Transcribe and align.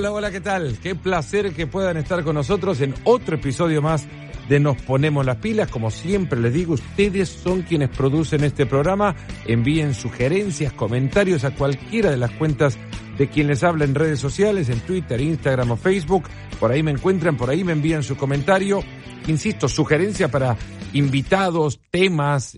Hola, 0.00 0.12
hola, 0.12 0.30
¿qué 0.30 0.40
tal? 0.40 0.78
Qué 0.82 0.94
placer 0.94 1.52
que 1.52 1.66
puedan 1.66 1.98
estar 1.98 2.24
con 2.24 2.34
nosotros 2.34 2.80
en 2.80 2.94
otro 3.04 3.34
episodio 3.34 3.82
más 3.82 4.08
de 4.48 4.58
Nos 4.58 4.80
Ponemos 4.80 5.26
las 5.26 5.36
Pilas. 5.36 5.70
Como 5.70 5.90
siempre 5.90 6.40
les 6.40 6.54
digo, 6.54 6.72
ustedes 6.72 7.28
son 7.28 7.60
quienes 7.60 7.90
producen 7.90 8.42
este 8.42 8.64
programa. 8.64 9.14
Envíen 9.44 9.92
sugerencias, 9.92 10.72
comentarios 10.72 11.44
a 11.44 11.54
cualquiera 11.54 12.10
de 12.10 12.16
las 12.16 12.30
cuentas 12.30 12.78
de 13.18 13.28
quien 13.28 13.48
les 13.48 13.62
habla 13.62 13.84
en 13.84 13.94
redes 13.94 14.18
sociales, 14.18 14.70
en 14.70 14.80
Twitter, 14.80 15.20
Instagram 15.20 15.72
o 15.72 15.76
Facebook. 15.76 16.24
Por 16.58 16.72
ahí 16.72 16.82
me 16.82 16.92
encuentran, 16.92 17.36
por 17.36 17.50
ahí 17.50 17.62
me 17.62 17.72
envían 17.72 18.02
su 18.02 18.16
comentario. 18.16 18.82
Insisto, 19.26 19.68
sugerencia 19.68 20.30
para 20.30 20.56
invitados, 20.94 21.78
temas. 21.90 22.56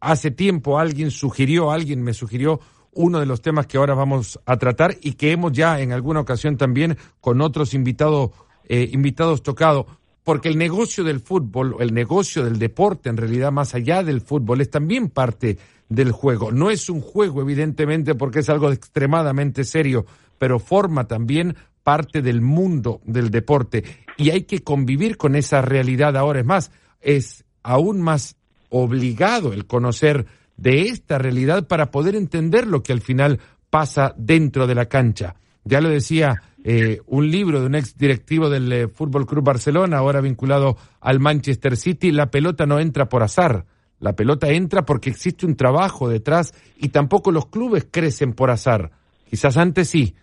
Hace 0.00 0.32
tiempo 0.32 0.80
alguien 0.80 1.12
sugirió, 1.12 1.70
alguien 1.70 2.02
me 2.02 2.12
sugirió 2.12 2.58
uno 2.96 3.20
de 3.20 3.26
los 3.26 3.42
temas 3.42 3.66
que 3.66 3.78
ahora 3.78 3.94
vamos 3.94 4.40
a 4.44 4.56
tratar 4.56 4.96
y 5.00 5.12
que 5.12 5.30
hemos 5.30 5.52
ya 5.52 5.80
en 5.80 5.92
alguna 5.92 6.20
ocasión 6.20 6.56
también 6.56 6.96
con 7.20 7.40
otros 7.40 7.74
invitados 7.74 8.30
eh, 8.68 8.88
invitados 8.92 9.44
tocado, 9.44 9.86
porque 10.24 10.48
el 10.48 10.58
negocio 10.58 11.04
del 11.04 11.20
fútbol, 11.20 11.76
el 11.78 11.94
negocio 11.94 12.42
del 12.42 12.58
deporte 12.58 13.08
en 13.08 13.16
realidad 13.16 13.52
más 13.52 13.76
allá 13.76 14.02
del 14.02 14.20
fútbol 14.20 14.60
es 14.60 14.70
también 14.70 15.08
parte 15.08 15.56
del 15.88 16.10
juego. 16.10 16.50
No 16.50 16.70
es 16.70 16.90
un 16.90 17.00
juego 17.00 17.42
evidentemente 17.42 18.16
porque 18.16 18.40
es 18.40 18.48
algo 18.48 18.72
extremadamente 18.72 19.62
serio, 19.62 20.04
pero 20.36 20.58
forma 20.58 21.06
también 21.06 21.54
parte 21.84 22.22
del 22.22 22.40
mundo 22.40 23.00
del 23.04 23.30
deporte 23.30 23.84
y 24.16 24.30
hay 24.30 24.42
que 24.42 24.64
convivir 24.64 25.16
con 25.16 25.36
esa 25.36 25.62
realidad 25.62 26.16
ahora. 26.16 26.40
Es 26.40 26.46
más, 26.46 26.72
es 27.00 27.44
aún 27.62 28.00
más 28.00 28.34
obligado 28.68 29.52
el 29.52 29.66
conocer 29.66 30.26
de 30.56 30.82
esta 30.82 31.18
realidad 31.18 31.66
para 31.66 31.90
poder 31.90 32.16
entender 32.16 32.66
lo 32.66 32.82
que 32.82 32.92
al 32.92 33.00
final 33.00 33.40
pasa 33.70 34.14
dentro 34.16 34.66
de 34.66 34.74
la 34.74 34.86
cancha. 34.86 35.36
Ya 35.64 35.80
lo 35.80 35.88
decía 35.88 36.42
eh, 36.64 37.00
un 37.06 37.30
libro 37.30 37.60
de 37.60 37.66
un 37.66 37.74
ex 37.74 37.96
directivo 37.96 38.48
del 38.48 38.72
eh, 38.72 38.88
Fútbol 38.88 39.26
Club 39.26 39.44
Barcelona, 39.44 39.98
ahora 39.98 40.20
vinculado 40.20 40.76
al 41.00 41.20
Manchester 41.20 41.76
City, 41.76 42.10
la 42.10 42.30
pelota 42.30 42.66
no 42.66 42.78
entra 42.78 43.08
por 43.08 43.22
azar. 43.22 43.66
La 43.98 44.14
pelota 44.14 44.48
entra 44.50 44.84
porque 44.84 45.10
existe 45.10 45.46
un 45.46 45.56
trabajo 45.56 46.08
detrás 46.08 46.54
y 46.76 46.88
tampoco 46.88 47.30
los 47.30 47.46
clubes 47.46 47.86
crecen 47.90 48.32
por 48.32 48.50
azar. 48.50 48.90
Quizás 49.28 49.56
antes 49.56 49.88
sí, 49.88 50.14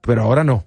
pero 0.00 0.22
ahora 0.22 0.44
no. 0.44 0.64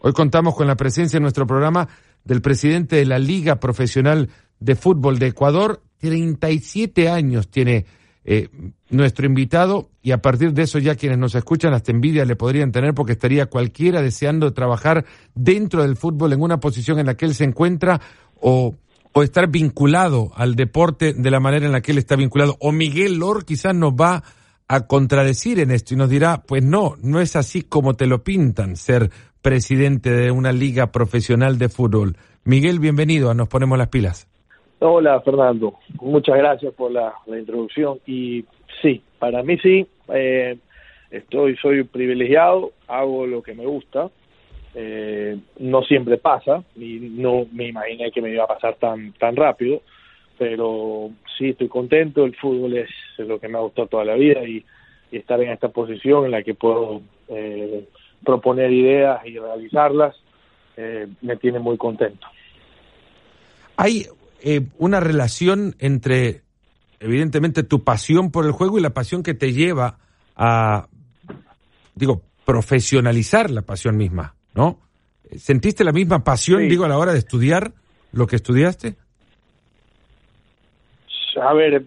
Hoy 0.00 0.12
contamos 0.12 0.54
con 0.54 0.66
la 0.66 0.76
presencia 0.76 1.16
en 1.16 1.22
nuestro 1.22 1.46
programa 1.46 1.88
del 2.24 2.40
presidente 2.40 2.96
de 2.96 3.06
la 3.06 3.18
Liga 3.18 3.56
Profesional 3.56 4.30
de 4.60 4.76
Fútbol 4.76 5.18
de 5.18 5.28
Ecuador, 5.28 5.82
37 6.02 7.08
años 7.08 7.48
tiene 7.48 7.86
eh, 8.24 8.48
nuestro 8.90 9.24
invitado 9.24 9.88
y 10.02 10.10
a 10.10 10.20
partir 10.20 10.52
de 10.52 10.62
eso 10.62 10.80
ya 10.80 10.96
quienes 10.96 11.16
nos 11.16 11.36
escuchan 11.36 11.74
hasta 11.74 11.92
envidia 11.92 12.24
le 12.24 12.34
podrían 12.34 12.72
tener 12.72 12.92
porque 12.92 13.12
estaría 13.12 13.46
cualquiera 13.46 14.02
deseando 14.02 14.52
trabajar 14.52 15.04
dentro 15.36 15.82
del 15.82 15.96
fútbol 15.96 16.32
en 16.32 16.42
una 16.42 16.58
posición 16.58 16.98
en 16.98 17.06
la 17.06 17.16
que 17.16 17.24
él 17.24 17.36
se 17.36 17.44
encuentra 17.44 18.00
o, 18.40 18.76
estar 19.22 19.48
vinculado 19.48 20.32
al 20.34 20.56
deporte 20.56 21.12
de 21.12 21.30
la 21.30 21.38
manera 21.38 21.66
en 21.66 21.72
la 21.72 21.82
que 21.82 21.92
él 21.92 21.98
está 21.98 22.16
vinculado. 22.16 22.56
O 22.60 22.72
Miguel 22.72 23.18
Lor 23.18 23.44
quizás 23.44 23.74
nos 23.74 23.92
va 23.92 24.24
a 24.66 24.86
contradecir 24.86 25.60
en 25.60 25.70
esto 25.70 25.94
y 25.94 25.98
nos 25.98 26.10
dirá, 26.10 26.42
pues 26.42 26.64
no, 26.64 26.96
no 27.00 27.20
es 27.20 27.36
así 27.36 27.62
como 27.62 27.94
te 27.94 28.06
lo 28.06 28.24
pintan 28.24 28.76
ser 28.76 29.10
presidente 29.40 30.10
de 30.10 30.30
una 30.30 30.50
liga 30.50 30.90
profesional 30.90 31.58
de 31.58 31.68
fútbol. 31.68 32.16
Miguel, 32.44 32.80
bienvenido 32.80 33.30
a 33.30 33.34
Nos 33.34 33.48
Ponemos 33.48 33.78
las 33.78 33.88
Pilas. 33.88 34.31
Hola 34.84 35.20
Fernando, 35.20 35.78
muchas 36.00 36.36
gracias 36.36 36.74
por 36.74 36.90
la, 36.90 37.14
introducción. 37.28 38.00
Y 38.04 38.44
sí, 38.82 39.00
para 39.20 39.44
mí 39.44 39.56
sí, 39.58 39.86
eh, 40.12 40.58
estoy 41.08 41.56
soy 41.58 41.84
privilegiado, 41.84 42.72
hago 42.88 43.28
lo 43.28 43.44
que 43.44 43.54
me 43.54 43.64
gusta, 43.64 44.10
eh, 44.74 45.38
no 45.60 45.82
siempre 45.84 46.18
pasa 46.18 46.64
y 46.74 46.98
no 46.98 47.46
me 47.52 47.68
imaginé 47.68 48.10
que 48.10 48.20
me 48.20 48.30
iba 48.30 48.42
a 48.42 48.48
pasar 48.48 48.74
tan 48.74 49.12
tan 49.12 49.36
rápido, 49.36 49.82
pero 50.36 51.10
sí 51.38 51.50
estoy 51.50 51.68
contento, 51.68 52.24
el 52.24 52.34
fútbol 52.34 52.76
es 52.76 52.90
lo 53.18 53.38
que 53.38 53.46
me 53.46 53.58
ha 53.58 53.60
gustado 53.60 53.86
toda 53.86 54.04
la 54.04 54.14
vida 54.14 54.42
y, 54.42 54.64
estar 55.12 55.40
en 55.42 55.52
esta 55.52 55.68
posición 55.68 56.24
en 56.24 56.30
la 56.30 56.42
que 56.42 56.54
puedo 56.54 57.02
eh, 57.28 57.84
proponer 58.24 58.72
ideas 58.72 59.24
y 59.26 59.38
realizarlas 59.38 60.16
me 61.20 61.36
tiene 61.36 61.58
muy 61.58 61.76
contento. 61.76 62.26
Hay 63.76 64.06
eh, 64.44 64.62
una 64.78 65.00
relación 65.00 65.74
entre, 65.78 66.42
evidentemente, 67.00 67.62
tu 67.62 67.84
pasión 67.84 68.30
por 68.30 68.44
el 68.44 68.52
juego 68.52 68.78
y 68.78 68.82
la 68.82 68.90
pasión 68.90 69.22
que 69.22 69.34
te 69.34 69.52
lleva 69.52 69.98
a, 70.36 70.88
digo, 71.94 72.22
profesionalizar 72.44 73.50
la 73.50 73.62
pasión 73.62 73.96
misma, 73.96 74.34
¿no? 74.54 74.78
¿Sentiste 75.36 75.84
la 75.84 75.92
misma 75.92 76.24
pasión, 76.24 76.68
digo, 76.68 76.84
a 76.84 76.88
la 76.88 76.98
hora 76.98 77.12
de 77.12 77.18
estudiar 77.18 77.72
lo 78.12 78.26
que 78.26 78.36
estudiaste? 78.36 78.96
A 81.40 81.54
ver, 81.54 81.84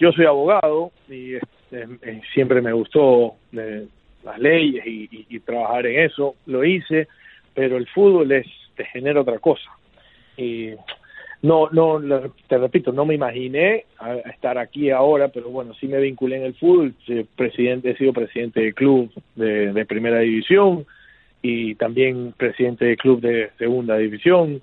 yo 0.00 0.12
soy 0.12 0.24
abogado 0.24 0.92
y 1.08 1.34
este, 1.34 2.22
siempre 2.32 2.62
me 2.62 2.72
gustó 2.72 3.34
eh, 3.52 3.86
las 4.24 4.38
leyes 4.38 4.82
y, 4.86 5.40
trabajar 5.40 5.86
en 5.86 6.10
eso, 6.10 6.34
lo 6.46 6.64
hice, 6.64 7.08
pero 7.54 7.76
el 7.76 7.86
fútbol 7.88 8.32
es, 8.32 8.46
te 8.74 8.84
genera 8.86 9.20
otra 9.20 9.38
cosa. 9.38 9.70
Y 10.36 10.70
no, 11.46 11.68
no, 11.70 12.00
te 12.48 12.58
repito, 12.58 12.92
no 12.92 13.04
me 13.04 13.14
imaginé 13.14 13.84
estar 14.32 14.58
aquí 14.58 14.90
ahora, 14.90 15.28
pero 15.28 15.48
bueno, 15.48 15.74
sí 15.74 15.86
me 15.86 16.00
vinculé 16.00 16.38
en 16.38 16.42
el 16.42 16.54
fútbol. 16.54 16.94
Presidente, 17.36 17.90
he 17.90 17.96
sido 17.96 18.12
presidente 18.12 18.60
del 18.60 18.74
club 18.74 19.10
de, 19.36 19.86
primera 19.86 20.18
división 20.18 20.84
y 21.42 21.76
también 21.76 22.34
presidente 22.36 22.86
del 22.86 22.96
club 22.96 23.20
de 23.20 23.50
segunda 23.58 23.96
división. 23.96 24.60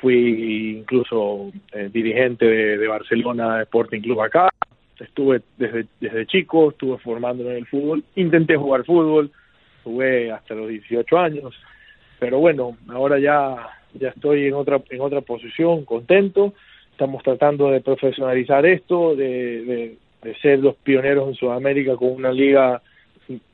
Fui 0.00 0.76
incluso 0.78 1.50
eh, 1.72 1.90
dirigente 1.92 2.46
de, 2.46 2.86
Barcelona 2.86 3.62
Sporting 3.62 4.00
Club 4.00 4.20
acá. 4.20 4.48
Estuve 5.00 5.42
desde, 5.58 5.86
desde 6.00 6.26
chico, 6.26 6.70
estuve 6.70 6.98
formándome 6.98 7.50
en 7.50 7.56
el 7.56 7.66
fútbol. 7.66 8.04
Intenté 8.14 8.56
jugar 8.56 8.84
fútbol, 8.84 9.32
jugué 9.82 10.30
hasta 10.30 10.54
los 10.54 10.68
18 10.68 11.18
años, 11.18 11.54
pero 12.20 12.38
bueno, 12.38 12.76
ahora 12.88 13.18
ya 13.18 13.56
ya 13.98 14.08
estoy 14.08 14.46
en 14.46 14.54
otra, 14.54 14.80
en 14.90 15.00
otra 15.00 15.20
posición, 15.20 15.84
contento. 15.84 16.54
Estamos 16.92 17.22
tratando 17.22 17.70
de 17.70 17.80
profesionalizar 17.80 18.64
esto, 18.64 19.14
de, 19.14 19.96
ser 20.42 20.58
los 20.58 20.76
pioneros 20.76 21.28
en 21.28 21.34
Sudamérica 21.34 21.96
con 21.96 22.10
una 22.10 22.32
liga 22.32 22.82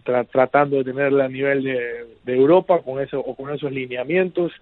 tratando 0.04 0.76
de 0.76 0.84
tenerla 0.84 1.24
a 1.24 1.28
nivel 1.28 1.62
de, 1.62 2.34
Europa 2.34 2.80
con 2.82 3.00
eso 3.00 3.18
o 3.18 3.34
con 3.34 3.52
esos 3.52 3.70
lineamientos 3.72 4.52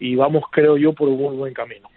y 0.00 0.14
vamos 0.16 0.44
creo 0.50 0.76
yo 0.76 0.92
por 0.92 1.08
un 1.08 1.36
buen 1.36 1.54
camino. 1.54 1.88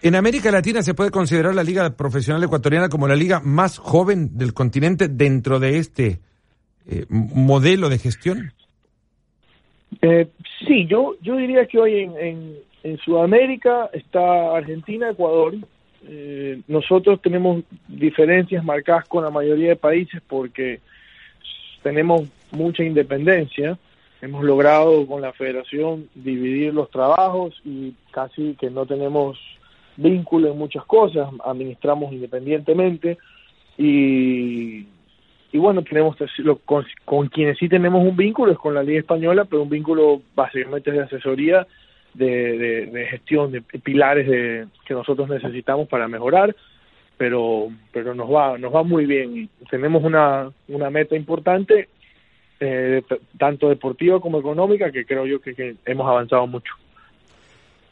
En 0.00 0.14
América 0.14 0.52
Latina 0.52 0.82
se 0.82 0.94
puede 0.94 1.10
considerar 1.10 1.54
la 1.54 1.64
liga 1.64 1.96
profesional 1.96 2.44
ecuatoriana 2.44 2.88
como 2.88 3.08
la 3.08 3.16
liga 3.16 3.40
más 3.40 3.78
joven 3.78 4.38
del 4.38 4.54
continente 4.54 5.08
dentro 5.08 5.58
de 5.58 5.78
este 5.78 6.20
eh, 6.86 7.06
modelo 7.08 7.88
de 7.88 7.98
gestión. 7.98 8.52
Eh, 10.02 10.28
sí, 10.66 10.86
yo, 10.86 11.14
yo 11.20 11.36
diría 11.36 11.66
que 11.66 11.78
hoy 11.78 12.00
en, 12.00 12.56
en, 12.82 12.98
Sudamérica 12.98 13.90
está 13.92 14.56
Argentina, 14.56 15.10
Ecuador. 15.10 15.54
Eh, 16.06 16.60
nosotros 16.68 17.20
tenemos 17.20 17.64
diferencias 17.88 18.64
marcadas 18.64 19.06
con 19.08 19.24
la 19.24 19.30
mayoría 19.30 19.70
de 19.70 19.76
países 19.76 20.22
porque 20.26 20.80
tenemos 21.82 22.22
mucha 22.52 22.84
independencia. 22.84 23.78
Hemos 24.22 24.44
logrado 24.44 25.06
con 25.06 25.20
la 25.20 25.32
federación 25.32 26.08
dividir 26.14 26.72
los 26.72 26.90
trabajos 26.90 27.60
y 27.64 27.94
casi 28.10 28.54
que 28.54 28.70
no 28.70 28.86
tenemos 28.86 29.38
vínculo 29.96 30.52
en 30.52 30.58
muchas 30.58 30.84
cosas, 30.84 31.28
administramos 31.44 32.12
independientemente 32.12 33.18
y 33.76 34.86
y 35.50 35.58
bueno, 35.58 35.82
tenemos 35.82 36.16
con, 36.64 36.84
con, 37.04 37.28
quienes 37.28 37.58
sí 37.58 37.68
tenemos 37.68 38.04
un 38.04 38.16
vínculo 38.16 38.52
es 38.52 38.58
con 38.58 38.74
la 38.74 38.82
Liga 38.82 39.00
Española, 39.00 39.46
pero 39.46 39.62
un 39.62 39.70
vínculo 39.70 40.20
básicamente 40.34 40.90
de 40.90 41.02
asesoría, 41.02 41.66
de, 42.12 42.88
de, 42.92 43.06
gestión, 43.06 43.52
de 43.52 43.62
pilares 43.62 44.28
de, 44.28 44.66
que 44.86 44.94
nosotros 44.94 45.28
necesitamos 45.28 45.88
para 45.88 46.08
mejorar, 46.08 46.54
pero 47.16 47.68
pero 47.92 48.14
nos 48.14 48.28
va 48.30 48.58
nos 48.58 48.74
va 48.74 48.82
muy 48.82 49.06
bien. 49.06 49.48
Tenemos 49.70 50.04
una, 50.04 50.50
una 50.68 50.90
meta 50.90 51.16
importante, 51.16 51.88
eh, 52.60 53.02
tanto 53.38 53.70
deportiva 53.70 54.20
como 54.20 54.40
económica, 54.40 54.90
que 54.90 55.06
creo 55.06 55.26
yo 55.26 55.40
que, 55.40 55.76
hemos 55.86 56.06
avanzado 56.06 56.46
mucho. 56.46 56.74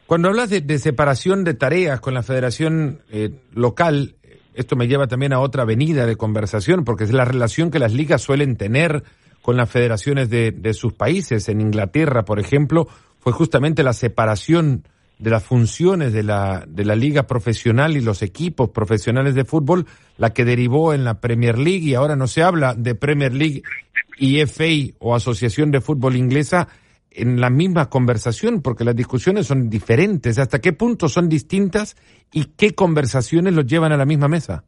Cuando 0.06 0.28
hablas 0.28 0.50
de, 0.50 0.78
separación 0.78 1.42
de 1.42 1.54
tareas 1.54 2.00
con 2.00 2.14
la 2.14 2.22
federación 2.22 3.00
eh, 3.10 3.30
local, 3.54 4.15
esto 4.56 4.76
me 4.76 4.88
lleva 4.88 5.06
también 5.06 5.32
a 5.32 5.40
otra 5.40 5.62
avenida 5.62 6.06
de 6.06 6.16
conversación, 6.16 6.84
porque 6.84 7.04
es 7.04 7.12
la 7.12 7.24
relación 7.24 7.70
que 7.70 7.78
las 7.78 7.92
ligas 7.92 8.22
suelen 8.22 8.56
tener 8.56 9.04
con 9.42 9.56
las 9.56 9.70
federaciones 9.70 10.28
de, 10.28 10.74
sus 10.74 10.92
países. 10.92 11.48
En 11.48 11.60
Inglaterra, 11.60 12.24
por 12.24 12.40
ejemplo, 12.40 12.88
fue 13.20 13.32
justamente 13.32 13.82
la 13.82 13.92
separación 13.92 14.82
de 15.18 15.30
las 15.30 15.44
funciones 15.44 16.12
de 16.12 16.22
la, 16.22 16.64
de 16.66 16.84
la 16.84 16.96
liga 16.96 17.26
profesional 17.26 17.96
y 17.96 18.00
los 18.00 18.22
equipos 18.22 18.70
profesionales 18.70 19.34
de 19.34 19.44
fútbol, 19.44 19.86
la 20.18 20.34
que 20.34 20.44
derivó 20.44 20.92
en 20.92 21.04
la 21.04 21.20
Premier 21.20 21.58
League 21.58 21.86
y 21.86 21.94
ahora 21.94 22.16
no 22.16 22.26
se 22.26 22.42
habla 22.42 22.74
de 22.74 22.94
Premier 22.94 23.32
League 23.32 23.62
y 24.18 24.44
FA 24.44 24.94
o 24.98 25.14
Asociación 25.14 25.70
de 25.70 25.80
Fútbol 25.80 26.16
Inglesa 26.16 26.68
en 27.16 27.40
la 27.40 27.50
misma 27.50 27.88
conversación, 27.88 28.62
porque 28.62 28.84
las 28.84 28.94
discusiones 28.94 29.46
son 29.46 29.68
diferentes. 29.68 30.38
¿Hasta 30.38 30.60
qué 30.60 30.72
punto 30.72 31.08
son 31.08 31.28
distintas 31.28 31.96
y 32.32 32.46
qué 32.56 32.74
conversaciones 32.74 33.54
los 33.54 33.66
llevan 33.66 33.92
a 33.92 33.96
la 33.96 34.04
misma 34.04 34.28
mesa? 34.28 34.64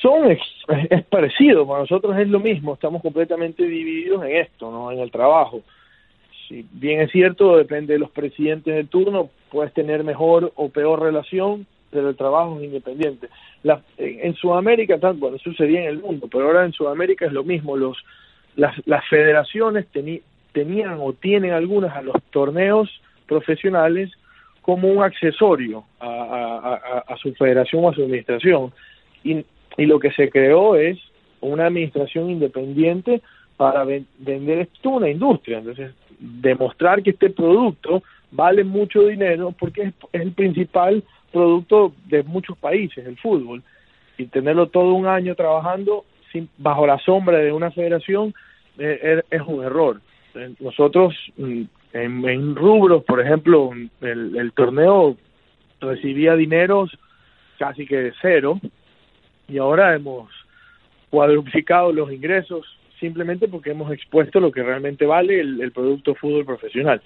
Son 0.00 0.30
es 0.30 1.04
parecido, 1.06 1.66
para 1.66 1.80
nosotros 1.80 2.16
es 2.18 2.28
lo 2.28 2.40
mismo, 2.40 2.74
estamos 2.74 3.00
completamente 3.02 3.64
divididos 3.64 4.24
en 4.24 4.36
esto, 4.36 4.70
no 4.70 4.92
en 4.92 4.98
el 4.98 5.10
trabajo 5.10 5.62
si 6.52 6.66
bien 6.70 7.00
es 7.00 7.10
cierto, 7.10 7.56
depende 7.56 7.94
de 7.94 7.98
los 7.98 8.10
presidentes 8.10 8.74
de 8.74 8.84
turno, 8.84 9.30
puedes 9.50 9.72
tener 9.72 10.04
mejor 10.04 10.52
o 10.56 10.68
peor 10.68 11.00
relación, 11.00 11.66
pero 11.90 12.10
el 12.10 12.16
trabajo 12.16 12.58
es 12.58 12.64
independiente. 12.64 13.28
La, 13.62 13.80
en, 13.96 14.34
Sudamérica, 14.34 14.98
tanto, 14.98 15.20
bueno, 15.20 15.38
sucedía 15.38 15.80
en 15.80 15.88
el 15.88 15.98
mundo, 16.00 16.28
pero 16.30 16.46
ahora 16.46 16.66
en 16.66 16.72
Sudamérica 16.72 17.24
es 17.24 17.32
lo 17.32 17.42
mismo. 17.42 17.76
Los, 17.76 17.96
las, 18.54 18.74
las 18.86 19.02
federaciones 19.08 19.86
tenían 20.52 20.98
o 21.00 21.12
tienen 21.12 21.52
algunas 21.52 21.94
a 21.96 22.02
los 22.02 22.22
torneos 22.30 22.88
profesionales 23.26 24.10
como 24.60 24.88
un 24.88 25.02
accesorio 25.02 25.84
a, 26.00 27.16
su 27.20 27.34
federación 27.34 27.84
o 27.84 27.90
a 27.90 27.94
su 27.94 28.02
administración. 28.02 28.72
Y, 29.24 29.44
y 29.76 29.86
lo 29.86 29.98
que 29.98 30.12
se 30.12 30.30
creó 30.30 30.76
es 30.76 30.98
una 31.40 31.66
administración 31.66 32.30
independiente 32.30 33.20
para 33.56 33.84
vender 33.84 34.58
esto 34.60 34.90
una 34.90 35.10
industria. 35.10 35.58
Entonces, 35.58 35.92
demostrar 36.18 37.02
que 37.02 37.10
este 37.10 37.30
producto 37.30 38.02
vale 38.30 38.64
mucho 38.64 39.06
dinero 39.06 39.54
porque 39.58 39.82
es, 39.82 39.94
el 40.12 40.32
principal 40.32 41.02
producto 41.32 41.92
de 42.06 42.22
muchos 42.22 42.56
países, 42.58 43.06
el 43.06 43.16
fútbol. 43.18 43.62
Y 44.18 44.26
tenerlo 44.26 44.68
todo 44.68 44.94
un 44.94 45.06
año 45.06 45.34
trabajando 45.34 46.04
sin, 46.30 46.48
bajo 46.58 46.86
la 46.86 46.98
sombra 46.98 47.38
de 47.38 47.52
una 47.52 47.70
federación 47.70 48.34
eh, 48.78 48.98
er, 49.02 49.24
es 49.30 49.42
un 49.46 49.64
error. 49.64 50.00
Eh, 50.34 50.54
nosotros 50.60 51.14
mm, 51.36 51.62
en, 51.92 52.56
rubros, 52.56 53.04
por 53.04 53.20
ejemplo, 53.20 53.70
el, 54.00 54.36
el 54.36 54.52
torneo 54.52 55.16
recibía 55.80 56.34
dineros 56.34 56.96
casi 57.58 57.86
que 57.86 57.96
de 57.96 58.12
cero 58.20 58.60
y 59.48 59.58
ahora 59.58 59.94
hemos 59.94 60.30
cuadruplicado 61.10 61.92
los 61.92 62.10
ingresos 62.10 62.66
simplemente 62.98 63.48
porque 63.48 63.70
hemos 63.70 63.92
expuesto 63.92 64.40
lo 64.40 64.50
que 64.52 64.62
realmente 64.62 65.04
vale 65.04 65.40
el, 65.40 65.72
producto 65.72 66.14
fútbol 66.14 66.46
profesional. 66.46 67.02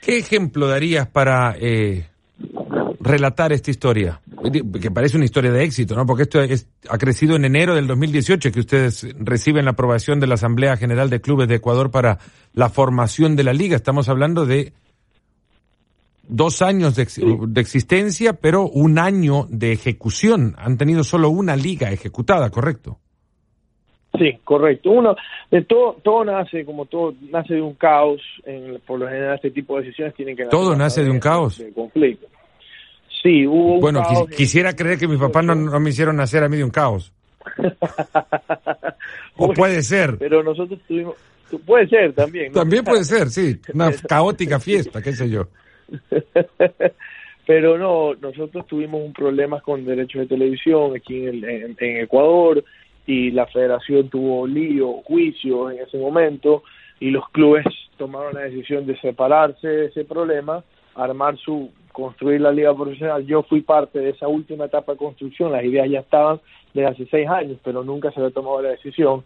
¿Qué 0.00 0.18
ejemplo 0.18 0.68
darías 0.68 1.08
para 1.08 1.56
eh, 1.58 2.06
relatar 3.02 3.52
esta 3.52 3.70
historia? 3.70 4.20
Que 4.80 4.90
parece 4.90 5.16
una 5.16 5.24
historia 5.24 5.52
de 5.52 5.64
éxito, 5.64 5.94
¿no? 5.94 6.06
Porque 6.06 6.22
esto 6.22 6.40
ha 6.88 6.98
crecido 6.98 7.36
en 7.36 7.44
enero 7.44 7.74
del 7.74 7.86
2018, 7.86 8.52
que 8.52 8.60
ustedes 8.60 9.06
reciben 9.18 9.64
la 9.64 9.72
aprobación 9.72 10.20
de 10.20 10.26
la 10.26 10.34
Asamblea 10.34 10.76
General 10.76 11.10
de 11.10 11.20
Clubes 11.20 11.48
de 11.48 11.56
Ecuador 11.56 11.90
para 11.90 12.18
la 12.54 12.68
formación 12.68 13.36
de 13.36 13.44
la 13.44 13.52
liga. 13.52 13.76
Estamos 13.76 14.08
hablando 14.08 14.46
de 14.46 14.72
dos 16.28 16.62
años 16.62 16.94
de, 16.94 17.06
de, 17.48 17.60
existencia, 17.60 18.34
pero 18.34 18.62
un 18.68 18.98
año 18.98 19.46
de 19.50 19.72
ejecución. 19.72 20.54
Han 20.56 20.78
tenido 20.78 21.02
solo 21.04 21.28
una 21.28 21.56
liga 21.56 21.90
ejecutada, 21.90 22.50
¿correcto? 22.50 22.98
Sí, 24.18 24.38
correcto. 24.44 24.90
Uno, 24.90 25.16
de 25.50 25.62
todo, 25.62 25.96
todo 26.02 26.24
nace 26.24 26.64
como 26.64 26.84
todo, 26.84 27.14
nace 27.30 27.54
de 27.54 27.62
un 27.62 27.74
caos. 27.74 28.20
En, 28.44 28.78
por 28.86 29.00
lo 29.00 29.08
general, 29.08 29.36
este 29.36 29.50
tipo 29.50 29.76
de 29.76 29.84
decisiones 29.84 30.14
tienen 30.14 30.36
que. 30.36 30.46
Todo 30.46 30.76
nace 30.76 31.02
de 31.02 31.10
un 31.10 31.18
caos. 31.18 31.58
De 31.58 31.72
conflicto. 31.72 32.26
Sí, 33.22 33.46
hubo. 33.46 33.80
bueno, 33.80 34.02
quisiera 34.36 34.74
creer 34.74 34.98
que 34.98 35.06
mis 35.06 35.18
papás 35.18 35.44
no, 35.44 35.54
me 35.54 35.90
hicieron 35.90 36.16
nacer 36.16 36.42
a 36.42 36.48
mí 36.48 36.56
de 36.56 36.64
un 36.64 36.70
caos. 36.70 37.12
o 39.36 39.52
puede 39.52 39.82
ser. 39.82 40.18
Pero 40.18 40.42
nosotros 40.42 40.80
tuvimos. 40.86 41.14
Puede 41.66 41.86
ser 41.88 42.14
también. 42.14 42.52
También 42.52 42.82
puede 42.82 43.04
ser, 43.04 43.28
sí. 43.28 43.60
Una 43.74 43.92
caótica 44.08 44.58
fiesta, 44.58 45.02
qué 45.02 45.12
sé 45.12 45.28
yo. 45.28 45.48
pero 47.46 47.76
no, 47.76 48.14
nosotros 48.14 48.66
tuvimos 48.66 49.02
un 49.04 49.12
problema 49.12 49.60
con 49.60 49.84
derechos 49.84 50.22
de 50.22 50.26
televisión 50.26 50.96
aquí 50.96 51.26
en, 51.26 51.44
en 51.44 51.76
Ecuador 51.78 52.64
y 53.06 53.30
la 53.32 53.46
federación 53.46 54.08
tuvo 54.08 54.46
lío, 54.46 55.02
juicio 55.04 55.70
en 55.70 55.80
ese 55.80 55.98
momento 55.98 56.62
y 57.00 57.10
los 57.10 57.28
clubes 57.30 57.64
tomaron 57.96 58.34
la 58.34 58.42
decisión 58.42 58.86
de 58.86 58.96
separarse 59.00 59.66
de 59.66 59.86
ese 59.86 60.04
problema, 60.04 60.62
armar 60.94 61.36
su, 61.38 61.70
construir 61.92 62.40
la 62.40 62.52
liga 62.52 62.74
profesional. 62.74 63.26
Yo 63.26 63.42
fui 63.42 63.60
parte 63.60 63.98
de 63.98 64.10
esa 64.10 64.28
última 64.28 64.66
etapa 64.66 64.92
de 64.92 64.98
construcción, 64.98 65.52
las 65.52 65.64
ideas 65.64 65.88
ya 65.90 66.00
estaban 66.00 66.40
desde 66.74 66.88
hace 66.88 67.06
seis 67.06 67.28
años, 67.28 67.58
pero 67.62 67.84
nunca 67.84 68.10
se 68.10 68.20
había 68.20 68.32
tomado 68.32 68.62
la 68.62 68.70
decisión 68.70 69.24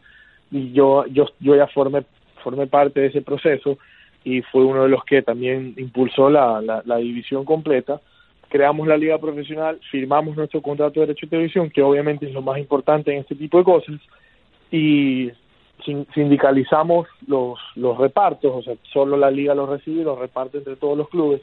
y 0.50 0.72
yo, 0.72 1.06
yo, 1.06 1.26
yo 1.40 1.56
ya 1.56 1.66
formé, 1.68 2.04
parte 2.70 3.00
de 3.00 3.06
ese 3.06 3.22
proceso 3.22 3.76
y 4.22 4.42
fue 4.42 4.64
uno 4.64 4.84
de 4.84 4.88
los 4.88 5.04
que 5.04 5.22
también 5.22 5.74
impulsó 5.76 6.30
la, 6.30 6.60
la, 6.60 6.82
la 6.84 6.96
división 6.98 7.44
completa 7.44 8.00
creamos 8.48 8.86
la 8.86 8.96
liga 8.96 9.18
profesional, 9.18 9.78
firmamos 9.90 10.36
nuestro 10.36 10.62
contrato 10.62 11.00
de 11.00 11.06
derecho 11.06 11.26
de 11.26 11.30
televisión, 11.30 11.70
que 11.70 11.82
obviamente 11.82 12.26
es 12.26 12.32
lo 12.32 12.42
más 12.42 12.58
importante 12.58 13.12
en 13.12 13.20
este 13.20 13.34
tipo 13.34 13.58
de 13.58 13.64
cosas, 13.64 13.96
y 14.70 15.30
sindicalizamos 15.84 17.06
los, 17.26 17.58
los 17.74 17.98
repartos, 17.98 18.52
o 18.54 18.62
sea, 18.62 18.74
solo 18.92 19.16
la 19.16 19.30
liga 19.30 19.54
los 19.54 19.68
recibe 19.68 20.00
y 20.00 20.04
los 20.04 20.18
reparte 20.18 20.58
entre 20.58 20.76
todos 20.76 20.96
los 20.96 21.08
clubes. 21.08 21.42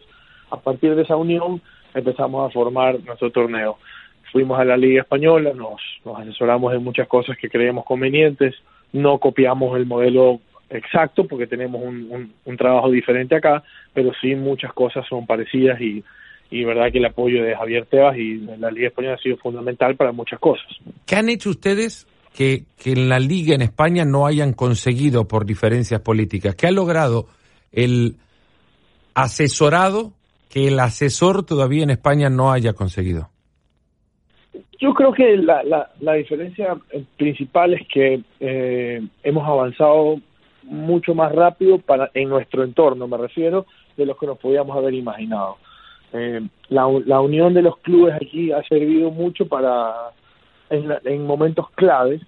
A 0.52 0.58
partir 0.58 0.96
de 0.96 1.04
esa 1.04 1.16
unión 1.16 1.62
empezamos 1.94 2.48
a 2.48 2.54
formar 2.54 3.00
nuestro 3.04 3.32
torneo. 3.32 3.78
Fuimos 4.32 4.60
a 4.60 4.66
la 4.66 4.78
Liga 4.78 5.04
Española, 5.04 5.52
nos, 5.54 5.80
asesoramos 6.18 6.74
en 6.74 6.84
muchas 6.84 7.08
cosas 7.08 7.38
que 7.38 7.50
creemos 7.50 7.86
convenientes, 7.86 8.56
no 8.92 9.20
copiamos 9.20 9.78
el 9.78 9.86
modelo 9.86 10.40
exacto 10.70 11.28
porque 11.28 11.46
tenemos 11.46 11.82
un, 11.84 12.08
un, 12.10 12.34
un 12.46 12.58
trabajo 12.58 12.90
diferente 12.90 13.36
acá, 13.36 13.64
pero 13.94 14.12
sí 14.20 14.34
muchas 14.36 14.74
cosas 14.74 15.06
son 15.08 15.28
parecidas 15.28 15.80
y, 15.80 16.04
y 16.50 16.64
verdad 16.64 16.92
que 16.92 17.00
el 17.00 17.06
apoyo 17.06 17.44
de 17.44 17.56
Javier 17.56 17.86
Tebas 17.86 18.18
y 18.18 18.38
la 18.60 18.72
Liga 18.72 18.88
Española 18.88 19.16
ha 19.16 19.22
sido 19.22 19.38
fundamental 19.38 19.96
para 19.96 20.12
muchas 20.12 20.40
cosas. 20.40 20.68
¿Qué 21.06 21.16
han 21.16 21.30
hecho 21.30 21.50
ustedes 21.50 22.08
que, 22.34 22.64
que 22.78 22.92
en 22.94 23.10
la 23.10 23.20
Liga 23.20 23.56
en 23.56 23.62
España 23.62 24.06
no 24.06 24.26
hayan 24.26 24.54
conseguido 24.54 25.28
por 25.28 25.46
diferencias 25.46 26.02
políticas? 26.02 26.56
¿Qué 26.56 26.68
ha 26.68 26.72
logrado 26.72 27.28
el 27.72 28.18
asesorado 29.14 30.14
que 30.50 30.68
el 30.68 30.80
asesor 30.80 31.46
todavía 31.46 31.84
en 31.84 31.92
España 31.92 32.30
no 32.30 32.52
haya 32.52 32.74
conseguido? 32.74 33.30
Yo 34.80 34.94
creo 34.94 35.14
que 35.14 35.38
la, 35.38 35.90
la, 36.02 36.14
diferencia 36.14 36.76
principal 37.16 37.74
es 37.74 37.88
que 37.88 38.22
eh, 38.40 39.02
hemos 39.24 39.48
avanzado 39.48 40.20
mucho 40.64 41.16
más 41.16 41.32
rápido 41.32 41.78
para 41.78 42.12
en 42.14 42.30
nuestro 42.30 42.64
entorno, 42.64 43.08
me 43.08 43.18
refiero, 43.18 43.66
de 43.96 44.06
lo 44.06 44.18
que 44.18 44.26
nos 44.26 44.38
podíamos 44.38 44.76
haber 44.76 44.94
imaginado. 44.94 45.58
Eh, 46.12 46.42
la, 46.70 46.88
la, 47.06 47.22
unión 47.22 47.54
de 47.54 47.62
los 47.62 47.78
clubes 47.78 48.14
aquí 48.16 48.52
ha 48.52 48.62
servido 48.64 49.10
mucho 49.10 49.48
para, 49.48 50.12
en, 50.70 51.26
momentos 51.26 51.70
claves, 51.72 52.22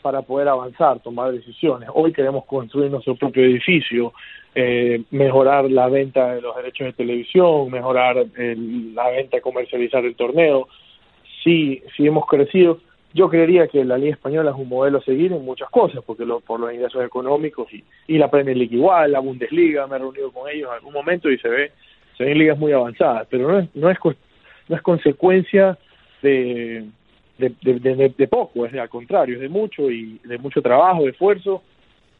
para 0.00 0.22
poder 0.22 0.48
avanzar, 0.48 0.98
tomar 1.00 1.30
decisiones. 1.30 1.88
Hoy 1.94 2.12
queremos 2.12 2.44
construir 2.44 2.90
nuestro 2.90 3.14
propio 3.14 3.44
edificio, 3.44 4.12
eh, 4.54 5.02
mejorar 5.12 5.70
la 5.70 5.88
venta 5.88 6.34
de 6.34 6.40
los 6.40 6.56
derechos 6.56 6.86
de 6.88 6.92
televisión, 6.92 7.70
mejorar 7.70 8.16
la 8.36 9.08
venta, 9.10 9.40
comercializar 9.40 10.04
el 10.04 10.16
torneo. 10.16 10.66
Sí, 11.44 11.82
sí 11.96 12.06
hemos 12.06 12.26
crecido. 12.26 12.80
Yo 13.14 13.28
creería 13.28 13.68
que 13.68 13.84
la 13.84 13.96
Liga 13.96 14.14
Española 14.14 14.50
es 14.50 14.56
un 14.56 14.68
modelo 14.68 14.98
a 14.98 15.04
seguir 15.04 15.32
en 15.32 15.44
muchas 15.44 15.70
cosas, 15.70 16.02
porque 16.04 16.24
lo, 16.24 16.40
por 16.40 16.58
los 16.58 16.72
ingresos 16.72 17.04
económicos 17.04 17.72
y, 17.72 17.84
y 18.08 18.18
la 18.18 18.28
Premier 18.28 18.56
League 18.56 18.74
igual, 18.74 19.12
la 19.12 19.20
Bundesliga, 19.20 19.86
me 19.86 19.96
he 19.96 19.98
reunido 20.00 20.32
con 20.32 20.50
ellos 20.50 20.68
en 20.68 20.74
algún 20.76 20.94
momento 20.94 21.30
y 21.30 21.38
se 21.38 21.48
ve 21.48 21.72
se 22.16 22.24
ven 22.24 22.38
ligas 22.38 22.58
muy 22.58 22.72
avanzadas, 22.72 23.26
pero 23.30 23.48
no 23.48 23.58
es, 23.58 23.68
no 23.74 23.90
es, 23.90 23.98
no 24.68 24.76
es 24.76 24.82
consecuencia 24.82 25.78
de, 26.22 26.84
de, 27.50 28.14
de, 28.16 28.28
poco, 28.28 28.66
es 28.66 28.74
al 28.74 28.88
contrario, 28.88 29.36
es 29.36 29.40
de 29.40 29.48
mucho 29.48 29.90
y 29.90 30.20
de 30.24 30.38
mucho 30.38 30.62
trabajo, 30.62 31.04
de 31.04 31.10
esfuerzo. 31.10 31.62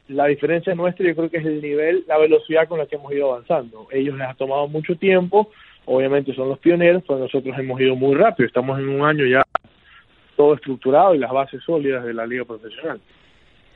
La 0.08 0.26
diferencia 0.26 0.74
nuestra 0.74 1.06
yo 1.06 1.14
creo 1.14 1.30
que 1.30 1.38
es 1.38 1.46
el 1.46 1.62
nivel, 1.62 2.04
la 2.08 2.18
velocidad 2.18 2.68
con 2.68 2.78
la 2.78 2.86
que 2.86 2.96
hemos 2.96 3.12
ido 3.12 3.32
avanzando. 3.32 3.86
Ellos 3.92 4.16
les 4.16 4.28
ha 4.28 4.34
tomado 4.34 4.66
mucho 4.68 4.96
tiempo, 4.96 5.50
obviamente 5.84 6.34
son 6.34 6.48
los 6.48 6.58
pioneros, 6.58 7.02
pero 7.06 7.20
nosotros 7.20 7.56
hemos 7.58 7.80
ido 7.80 7.94
muy 7.94 8.14
rápido, 8.14 8.46
estamos 8.46 8.78
en 8.78 8.88
un 8.88 9.02
año 9.02 9.24
ya 9.26 9.42
todo 10.36 10.54
estructurado 10.54 11.14
y 11.14 11.18
las 11.18 11.30
bases 11.30 11.62
sólidas 11.64 12.04
de 12.04 12.14
la 12.14 12.26
liga 12.26 12.44
profesional. 12.44 13.00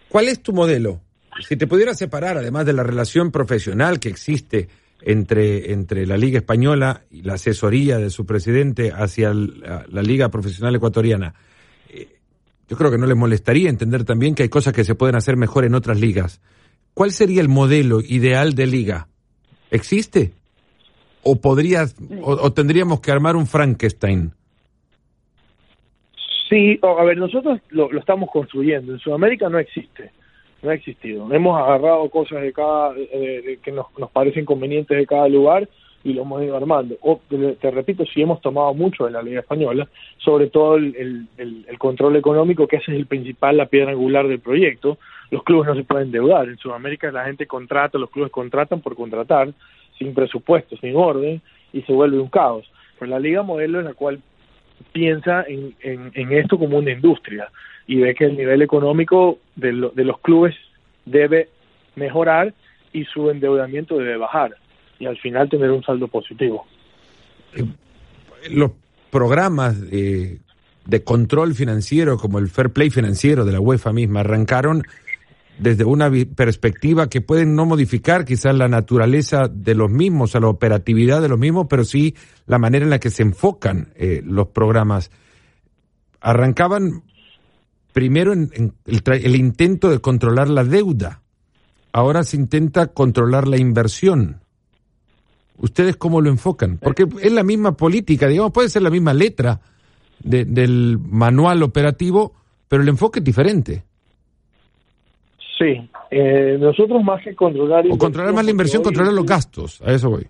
¿Cuál 0.08 0.28
es 0.28 0.42
tu 0.42 0.52
modelo? 0.52 1.00
Si 1.40 1.56
te 1.56 1.66
pudieras 1.66 1.98
separar, 1.98 2.36
además 2.38 2.64
de 2.66 2.72
la 2.72 2.82
relación 2.82 3.30
profesional 3.30 4.00
que 4.00 4.08
existe 4.08 4.68
entre, 5.02 5.72
entre 5.72 6.06
la 6.06 6.16
Liga 6.16 6.38
Española 6.38 7.02
y 7.10 7.22
la 7.22 7.34
asesoría 7.34 7.98
de 7.98 8.10
su 8.10 8.26
presidente 8.26 8.92
hacia 8.92 9.32
la, 9.34 10.02
Liga 10.02 10.28
Profesional 10.28 10.74
Ecuatoriana. 10.74 11.34
Eh, 11.88 12.08
yo 12.68 12.76
creo 12.76 12.90
que 12.90 12.98
no 12.98 13.06
les 13.06 13.16
molestaría 13.16 13.70
entender 13.70 14.04
también 14.04 14.34
que 14.34 14.42
hay 14.42 14.48
cosas 14.48 14.72
que 14.72 14.84
se 14.84 14.94
pueden 14.94 15.16
hacer 15.16 15.36
mejor 15.36 15.64
en 15.64 15.74
otras 15.74 16.00
ligas. 16.00 16.40
¿Cuál 16.94 17.12
sería 17.12 17.40
el 17.40 17.48
modelo 17.48 18.00
ideal 18.00 18.54
de 18.54 18.66
liga? 18.66 19.08
¿Existe? 19.70 20.32
¿O, 21.22 21.40
podrías, 21.40 21.96
o, 22.22 22.52
tendríamos 22.52 23.00
que 23.00 23.10
armar 23.10 23.36
un 23.36 23.46
Frankenstein? 23.46 24.32
Sí, 26.48 26.78
a 26.82 27.04
ver, 27.04 27.18
nosotros 27.18 27.60
lo, 27.70 27.90
estamos 27.98 28.30
construyendo. 28.32 28.92
En 28.92 28.98
Sudamérica 29.00 29.48
no 29.48 29.58
existe, 29.58 30.12
no 30.62 30.70
ha 30.70 30.74
existido. 30.74 31.32
Hemos 31.32 31.60
agarrado 31.60 32.08
cosas 32.10 32.42
de 32.42 32.52
cada, 32.52 32.94
que 32.94 33.72
nos, 33.72 33.86
nos 33.98 34.10
parecen 34.10 34.44
convenientes 34.44 34.96
de 34.96 35.06
cada 35.06 35.28
lugar 35.28 35.68
y 36.06 36.12
lo 36.12 36.22
hemos 36.22 36.42
ido 36.42 36.56
armando. 36.56 36.96
O, 37.00 37.20
te, 37.28 37.70
repito, 37.70 38.04
sí 38.06 38.22
hemos 38.22 38.40
tomado 38.40 38.72
mucho 38.74 39.06
de 39.06 39.10
la 39.10 39.22
Liga 39.22 39.40
Española, 39.40 39.88
sobre 40.18 40.48
todo 40.48 40.76
el, 40.76 41.26
el, 41.36 41.78
control 41.78 42.14
económico, 42.14 42.68
que 42.68 42.76
ese 42.76 42.92
es 42.92 42.98
el 42.98 43.06
principal, 43.06 43.56
la 43.56 43.66
piedra 43.66 43.90
angular 43.90 44.28
del 44.28 44.38
proyecto. 44.38 44.98
Los 45.32 45.42
clubes 45.42 45.66
no 45.66 45.74
se 45.74 45.82
pueden 45.82 46.12
deudar. 46.12 46.48
En 46.48 46.58
Sudamérica 46.58 47.10
la 47.10 47.24
gente 47.24 47.46
contrata, 47.46 47.98
los 47.98 48.10
clubes 48.10 48.30
contratan 48.30 48.80
por 48.80 48.94
contratar, 48.94 49.52
sin 49.98 50.14
presupuesto, 50.14 50.76
sin 50.76 50.94
orden, 50.94 51.42
y 51.72 51.82
se 51.82 51.92
vuelve 51.92 52.20
un 52.20 52.28
caos. 52.28 52.70
Pero 52.98 53.10
la 53.10 53.18
Liga 53.18 53.42
Modelo 53.42 53.80
es 53.80 53.84
la 53.84 53.94
cual 53.94 54.20
piensa 54.92 55.44
en, 55.46 55.74
en, 55.80 56.32
esto 56.32 56.58
como 56.58 56.78
una 56.78 56.92
industria 56.92 57.48
y 57.86 57.96
ve 57.96 58.14
que 58.14 58.24
el 58.24 58.36
nivel 58.36 58.62
económico 58.62 59.38
de, 59.54 59.90
de 59.94 60.04
los 60.04 60.18
clubes 60.20 60.54
debe 61.04 61.48
mejorar 61.94 62.54
y 62.92 63.04
su 63.04 63.30
endeudamiento 63.30 63.98
debe 63.98 64.16
bajar 64.16 64.56
y 64.98 65.06
al 65.06 65.18
final 65.18 65.48
tener 65.48 65.70
un 65.70 65.82
saldo 65.82 66.08
positivo. 66.08 66.66
Los 68.50 68.72
programas 69.10 69.90
de, 69.90 70.38
control 71.04 71.54
financiero, 71.54 72.16
como 72.16 72.38
el 72.38 72.48
Fair 72.48 72.70
Play 72.70 72.90
financiero 72.90 73.44
de 73.44 73.52
la 73.52 73.60
UEFA 73.60 73.92
misma, 73.92 74.20
arrancaron 74.20 74.82
desde 75.58 75.84
una 75.84 76.10
perspectiva 76.34 77.08
que 77.08 77.20
pueden 77.20 77.54
no 77.54 77.66
modificar 77.66 78.24
quizás 78.24 78.54
la 78.54 78.68
naturaleza 78.68 79.48
de 79.48 79.74
los 79.74 79.90
mismos, 79.90 80.36
a 80.36 80.40
la 80.40 80.48
operatividad 80.48 81.22
de 81.22 81.28
los 81.28 81.38
mismos, 81.38 81.66
pero 81.68 81.84
sí 81.84 82.14
la 82.46 82.58
manera 82.58 82.84
en 82.84 82.90
la 82.90 82.98
que 82.98 83.10
se 83.10 83.22
enfocan 83.22 83.92
eh, 83.96 84.22
los 84.24 84.48
programas. 84.48 85.10
Arrancaban 86.20 87.02
primero 87.92 88.34
en, 88.34 88.74
el 88.84 89.36
intento 89.36 89.88
de 89.88 90.00
controlar 90.00 90.50
la 90.50 90.64
deuda, 90.64 91.22
ahora 91.92 92.24
se 92.24 92.36
intenta 92.36 92.88
controlar 92.88 93.48
la 93.48 93.56
inversión. 93.56 94.42
¿Ustedes 95.56 95.96
cómo 95.96 96.20
lo 96.20 96.28
enfocan? 96.28 96.76
Porque 96.76 97.08
es 97.22 97.32
la 97.32 97.42
misma 97.42 97.74
política, 97.78 98.26
digamos, 98.28 98.52
puede 98.52 98.68
ser 98.68 98.82
la 98.82 98.90
misma 98.90 99.14
letra 99.14 99.62
del 100.22 100.98
manual 100.98 101.62
operativo, 101.62 102.34
pero 102.68 102.82
el 102.82 102.88
enfoque 102.90 103.20
es 103.20 103.24
diferente. 103.24 103.85
Sí, 105.58 105.88
eh, 106.10 106.56
nosotros 106.60 107.02
más 107.02 107.22
que 107.22 107.34
controlar... 107.34 107.86
O 107.90 107.96
controlar 107.96 108.34
más 108.34 108.44
la 108.44 108.50
inversión, 108.50 108.82
controlar 108.82 109.12
los 109.12 109.24
gastos, 109.24 109.80
a 109.82 109.92
eso 109.92 110.10
voy. 110.10 110.26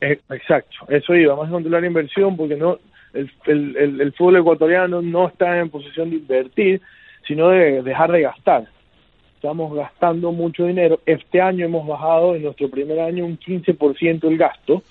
Eh, 0.00 0.18
exacto, 0.30 0.76
eso 0.88 1.14
iba, 1.14 1.36
más 1.36 1.46
que 1.46 1.52
controlar 1.52 1.82
la 1.82 1.86
inversión, 1.86 2.36
porque 2.36 2.56
no 2.56 2.78
el, 3.14 3.30
el, 3.46 4.00
el 4.00 4.12
fútbol 4.12 4.38
ecuatoriano 4.38 5.00
no 5.00 5.28
está 5.28 5.58
en 5.58 5.70
posición 5.70 6.10
de 6.10 6.16
invertir, 6.16 6.82
sino 7.26 7.48
de 7.48 7.82
dejar 7.82 8.12
de 8.12 8.22
gastar 8.22 8.68
estamos 9.46 9.74
gastando 9.74 10.32
mucho 10.32 10.66
dinero. 10.66 10.98
Este 11.06 11.40
año 11.40 11.66
hemos 11.66 11.86
bajado 11.86 12.34
en 12.34 12.42
nuestro 12.42 12.68
primer 12.68 12.98
año 12.98 13.24
un 13.24 13.38
15% 13.38 14.24
el 14.24 14.38
gasto, 14.38 14.82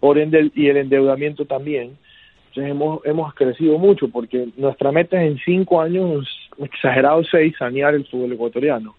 por 0.00 0.18
ende, 0.18 0.50
y 0.54 0.68
el 0.68 0.78
endeudamiento 0.78 1.44
también. 1.44 1.98
Entonces 2.48 2.70
hemos, 2.70 3.04
hemos 3.04 3.34
crecido 3.34 3.76
mucho 3.76 4.08
porque 4.08 4.48
nuestra 4.56 4.92
meta 4.92 5.22
es 5.22 5.32
en 5.32 5.38
cinco 5.44 5.82
años, 5.82 6.26
exagerado 6.58 7.22
seis, 7.24 7.54
sanear 7.58 7.94
el 7.94 8.06
fútbol 8.06 8.32
ecuatoriano. 8.32 8.94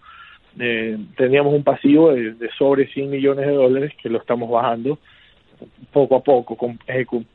Eh, 0.58 0.98
teníamos 1.16 1.54
un 1.54 1.62
pasivo 1.62 2.12
de, 2.12 2.34
sobre 2.58 2.86
100 2.88 3.10
millones 3.10 3.46
de 3.46 3.52
dólares 3.52 3.92
que 4.02 4.08
lo 4.08 4.18
estamos 4.18 4.50
bajando 4.50 4.98
poco 5.92 6.16
a 6.16 6.22
poco, 6.22 6.56
con, 6.56 6.78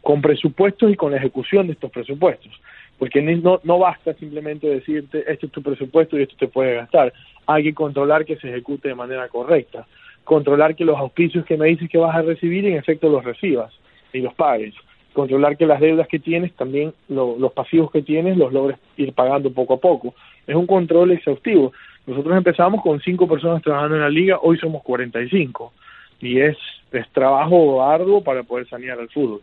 con 0.01 0.22
presupuestos 0.22 0.91
y 0.91 0.95
con 0.95 1.12
la 1.12 1.17
ejecución 1.17 1.67
de 1.67 1.74
estos 1.74 1.91
presupuestos 1.91 2.51
porque 2.98 3.22
no, 3.22 3.60
no 3.63 3.79
basta 3.79 4.13
simplemente 4.13 4.67
decirte 4.67 5.24
este 5.27 5.48
es 5.48 5.51
tu 5.51 5.62
presupuesto 5.62 6.17
y 6.17 6.24
esto 6.24 6.36
te 6.38 6.48
puede 6.48 6.75
gastar, 6.75 7.13
hay 7.45 7.63
que 7.63 7.74
controlar 7.74 8.25
que 8.25 8.38
se 8.38 8.50
ejecute 8.50 8.89
de 8.89 8.95
manera 8.95 9.27
correcta, 9.27 9.86
controlar 10.24 10.75
que 10.75 10.86
los 10.86 10.98
auspicios 10.98 11.45
que 11.45 11.57
me 11.57 11.67
dices 11.67 11.89
que 11.89 11.98
vas 11.98 12.15
a 12.15 12.22
recibir 12.22 12.65
en 12.65 12.77
efecto 12.77 13.10
los 13.10 13.24
recibas 13.24 13.74
y 14.13 14.19
los 14.19 14.34
pagues, 14.34 14.74
controlar 15.13 15.57
que 15.57 15.65
las 15.65 15.79
deudas 15.79 16.07
que 16.07 16.19
tienes 16.19 16.53
también 16.53 16.93
los 17.10 17.51
pasivos 17.53 17.91
que 17.91 18.01
tienes 18.01 18.38
los 18.38 18.51
logres 18.51 18.77
ir 18.98 19.13
pagando 19.13 19.51
poco 19.51 19.75
a 19.75 19.79
poco. 19.79 20.13
Es 20.48 20.55
un 20.55 20.67
control 20.67 21.12
exhaustivo. 21.12 21.72
Nosotros 22.07 22.38
empezamos 22.38 22.81
con 22.83 23.00
cinco 23.01 23.27
personas 23.27 23.63
trabajando 23.63 23.95
en 23.95 24.01
la 24.01 24.09
liga, 24.09 24.39
hoy 24.41 24.57
somos 24.57 24.83
45 24.83 25.74
y 26.21 26.39
es, 26.39 26.57
es 26.91 27.12
trabajo 27.12 27.83
arduo 27.83 28.24
para 28.24 28.43
poder 28.43 28.67
sanear 28.69 29.00
al 29.00 29.09
fútbol. 29.09 29.41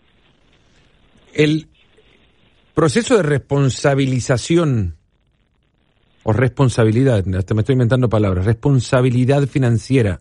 El, 1.34 1.66
Proceso 2.74 3.18
de 3.18 3.22
responsabilización 3.22 4.96
o 6.22 6.32
responsabilidad, 6.32 7.22
hasta 7.36 7.54
me 7.54 7.60
estoy 7.60 7.74
inventando 7.74 8.08
palabras, 8.08 8.46
responsabilidad 8.46 9.46
financiera, 9.46 10.20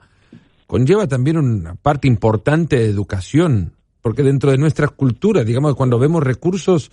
conlleva 0.67 1.07
también 1.07 1.38
una 1.38 1.75
parte 1.75 2.10
importante 2.10 2.77
de 2.77 2.88
educación, 2.88 3.71
porque 4.01 4.21
dentro 4.21 4.51
de 4.51 4.57
nuestras 4.57 4.91
culturas, 4.91 5.45
digamos 5.45 5.75
cuando 5.75 5.98
vemos 5.98 6.24
recursos, 6.24 6.91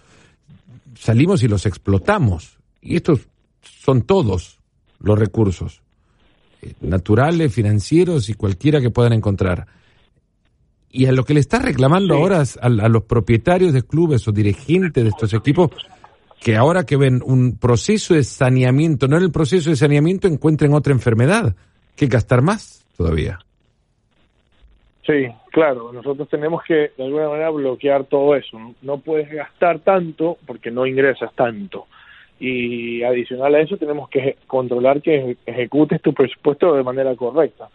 salimos 0.95 1.43
y 1.43 1.49
los 1.49 1.67
explotamos. 1.67 2.57
Y 2.81 2.95
estos 2.95 3.27
son 3.61 4.03
todos 4.03 4.58
los 5.01 5.19
recursos, 5.19 5.83
eh, 6.63 6.73
naturales, 6.81 7.53
financieros 7.53 8.29
y 8.29 8.35
cualquiera 8.35 8.81
que 8.81 8.91
puedan 8.91 9.13
encontrar. 9.13 9.67
Y 10.91 11.07
a 11.07 11.13
lo 11.13 11.25
que 11.25 11.35
le 11.35 11.41
está 11.41 11.59
reclamando 11.59 12.15
ahora 12.15 12.43
a, 12.61 12.69
los 12.69 13.05
propietarios 13.05 13.73
de 13.73 13.83
clubes 13.83 14.27
o 14.27 14.33
dirigentes 14.33 15.05
de 15.05 15.11
estos 15.11 15.35
equipos, 15.35 15.71
que 16.41 16.57
ahora 16.57 16.85
que 16.85 16.97
ven 16.97 17.21
un 17.25 17.59
proceso 17.59 18.15
de 18.15 18.25
saneamiento, 18.25 19.07
no 19.07 19.17
en 19.19 19.25
el 19.25 19.33
proceso 19.33 19.71
de 19.71 19.77
saneamiento 19.77 20.29
encuentren 20.29 20.73
otra 20.73 20.93
enfermedad, 20.93 21.55
que 21.95 22.07
gastar 22.07 22.43
más 22.43 22.87
todavía. 22.97 23.39
Sí, 25.09 25.27
claro, 25.53 25.91
nosotros 25.91 26.29
tenemos 26.29 26.63
que 26.65 26.93
de 26.97 27.05
alguna 27.05 27.31
manera 27.31 27.49
bloquear 27.49 28.05
todo 28.05 28.35
eso. 28.35 28.59
No, 28.83 28.99
puedes 28.99 29.31
gastar 29.31 29.79
tanto 29.81 30.37
porque 30.47 30.71
no 30.71 30.87
ingresas 30.87 31.33
tanto. 31.35 31.87
Y 32.41 33.03
adicional 33.03 33.55
a 33.55 33.61
eso 33.61 33.77
tenemos 33.77 34.09
que 34.09 34.37
controlar 34.47 35.03
que 35.03 35.37
ejecutes 35.45 36.01
tu 36.01 36.13
presupuesto 36.13 36.75
de 36.75 36.85
manera 36.85 37.15
correcta. 37.17 37.69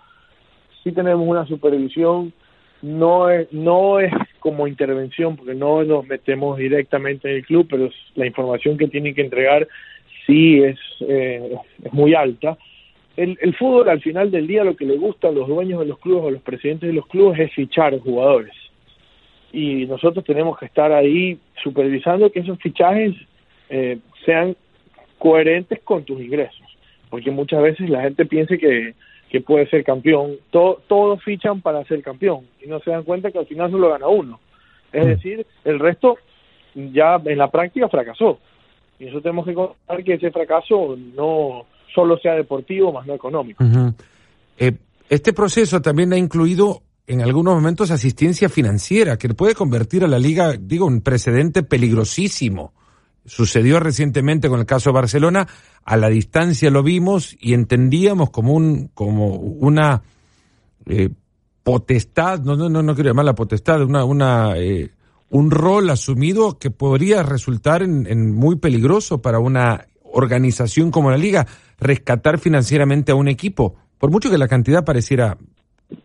Sí 0.84 0.92
tenemos 0.92 1.28
una 1.28 1.46
supervisión 1.46 2.34
no 2.84 3.30
es, 3.30 3.52
no 3.54 4.00
es 4.02 4.12
como 4.40 4.68
intervención 4.68 5.38
porque 5.38 5.56
no 5.56 5.84
nos 5.86 6.06
metemos 6.06 6.58
directamente 6.58 7.30
en 7.30 7.38
el 7.38 7.46
club, 7.46 7.66
pero 7.70 7.90
la 8.16 8.28
información 8.28 8.78
que 8.78 8.90
tienen 8.90 9.16
que 9.16 9.22
entregar 9.22 9.68
sí 10.28 10.62
es, 10.62 10.78
eh, 11.00 11.56
es 11.82 11.94
muy 11.94 12.14
alta. 12.14 12.58
El, 13.16 13.38
el 13.42 13.56
fútbol 13.56 13.88
al 13.88 14.02
final 14.02 14.32
del 14.32 14.48
día 14.48 14.66
lo 14.66 14.76
que 14.76 14.86
le 14.86 14.98
gusta 14.98 15.30
a 15.30 15.32
los 15.32 15.48
dueños 15.48 15.80
de 15.80 15.86
los 15.86 15.98
clubes 16.00 16.26
o 16.26 16.32
los 16.32 16.42
presidentes 16.42 16.90
de 16.90 16.94
los 16.94 17.08
clubes 17.08 17.40
es 17.40 17.54
fichar 17.54 17.98
jugadores. 18.00 18.54
Y 19.54 19.86
nosotros 19.86 20.26
tenemos 20.26 20.58
que 20.58 20.66
estar 20.66 20.92
ahí 20.92 21.40
supervisando 21.64 22.32
que 22.34 22.40
esos 22.40 22.60
fichajes 22.60 23.14
eh, 23.70 23.98
sean 24.26 24.56
coherentes 25.20 25.80
con 25.84 26.04
tus 26.04 26.22
ingresos. 26.22 26.62
Porque 27.10 27.32
muchas 27.32 27.62
veces 27.62 27.90
la 27.90 28.02
gente 28.02 28.26
piensa 28.26 28.58
que 28.58 28.94
que 29.34 29.42
puede 29.42 29.68
ser 29.68 29.84
campeón. 29.84 30.36
todos 30.52 31.24
fichan 31.24 31.60
para 31.62 31.84
ser 31.86 32.04
campeón 32.04 32.46
y 32.64 32.68
no 32.68 32.80
se 32.82 32.92
dan 32.92 33.02
cuenta 33.02 33.32
que 33.32 33.40
al 33.40 33.48
final 33.48 33.72
solo 33.72 33.90
gana 33.90 34.08
uno. 34.08 34.40
Es 34.92 35.04
mm. 35.04 35.10
decir, 35.10 35.48
el 35.66 35.80
resto 35.80 36.20
ya 36.76 37.16
en 37.26 37.40
la 37.40 37.50
práctica 37.50 37.90
fracasó. 37.90 38.38
Y 39.00 39.08
eso 39.08 39.22
tenemos 39.22 39.48
que 39.48 39.56
contar 39.56 40.04
que 40.04 40.14
ese 40.14 40.30
fracaso 40.30 40.96
no 41.16 41.66
solo 41.96 42.20
sea 42.20 42.36
deportivo, 42.36 42.94
más 42.94 43.08
no 43.08 43.16
económico. 43.16 43.64
Eh, 44.60 44.74
este 45.10 45.34
proceso 45.34 45.82
también 45.82 46.14
ha 46.14 46.18
incluido 46.18 46.84
en 47.08 47.22
algunos 47.22 47.56
momentos 47.56 47.90
asistencia 47.90 48.50
financiera, 48.50 49.18
que 49.18 49.30
puede 49.30 49.56
convertir 49.56 50.04
a 50.04 50.08
la 50.08 50.20
liga, 50.20 50.54
digo, 50.60 50.86
un 50.86 51.02
precedente 51.02 51.64
peligrosísimo 51.64 52.72
Sucedió 53.26 53.80
recientemente 53.80 54.50
con 54.50 54.60
el 54.60 54.66
caso 54.66 54.90
de 54.90 54.96
Barcelona, 54.96 55.48
a 55.86 55.98
la 55.98 56.10
distancia 56.10 56.70
lo 56.70 56.84
vimos 56.84 57.36
y 57.40 57.54
entendíamos 57.54 58.30
como 58.30 58.54
un 58.54 58.90
como 58.94 59.36
una 59.36 60.04
eh, 60.86 61.10
potestad, 61.64 62.42
no, 62.42 62.56
no, 62.56 62.70
no, 62.70 62.84
no 62.84 62.96
quiero 62.96 63.10
llamarla 63.10 63.36
potestad, 63.36 63.82
una, 63.82 64.04
una 64.04 64.58
eh, 64.58 64.92
un 65.34 65.50
rol 65.50 65.90
asumido 65.90 66.60
que 66.60 66.70
podría 66.70 67.24
resultar 67.24 67.82
en, 67.82 68.36
muy 68.36 68.58
peligroso 68.58 69.22
para 69.22 69.40
una 69.40 69.88
organización 70.04 70.92
como 70.92 71.10
la 71.10 71.18
liga, 71.18 71.48
rescatar 71.80 72.38
financieramente 72.38 73.12
a 73.12 73.16
un 73.16 73.28
equipo, 73.28 73.76
por 73.98 74.12
mucho 74.12 74.30
que 74.30 74.38
la 74.38 74.48
cantidad 74.48 74.86
pareciera 74.86 75.38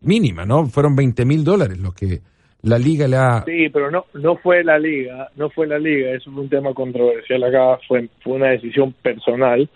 mínima, 0.00 0.46
¿no? 0.46 0.66
Fueron 0.66 0.96
20 0.96 1.26
mil 1.26 1.44
dólares 1.44 1.78
lo 1.78 1.92
que 1.92 2.22
la 2.68 2.78
liga 2.78 3.08
le 3.08 3.16
ha... 3.16 3.42
Sí, 3.44 3.68
pero 3.70 3.90
no, 3.90 4.06
no 4.14 4.36
fue 4.36 4.62
la 4.62 4.78
liga, 4.78 5.28
no 5.36 5.50
fue 5.50 5.66
la 5.66 5.78
liga, 5.78 6.12
eso 6.12 6.30
fue 6.30 6.42
un 6.42 6.48
tema 6.48 6.74
controversial 6.74 7.42
acá, 7.44 7.78
fue, 7.88 8.08
fue 8.22 8.34
una 8.34 8.50
decisión 8.50 8.92
personal, 9.02 9.68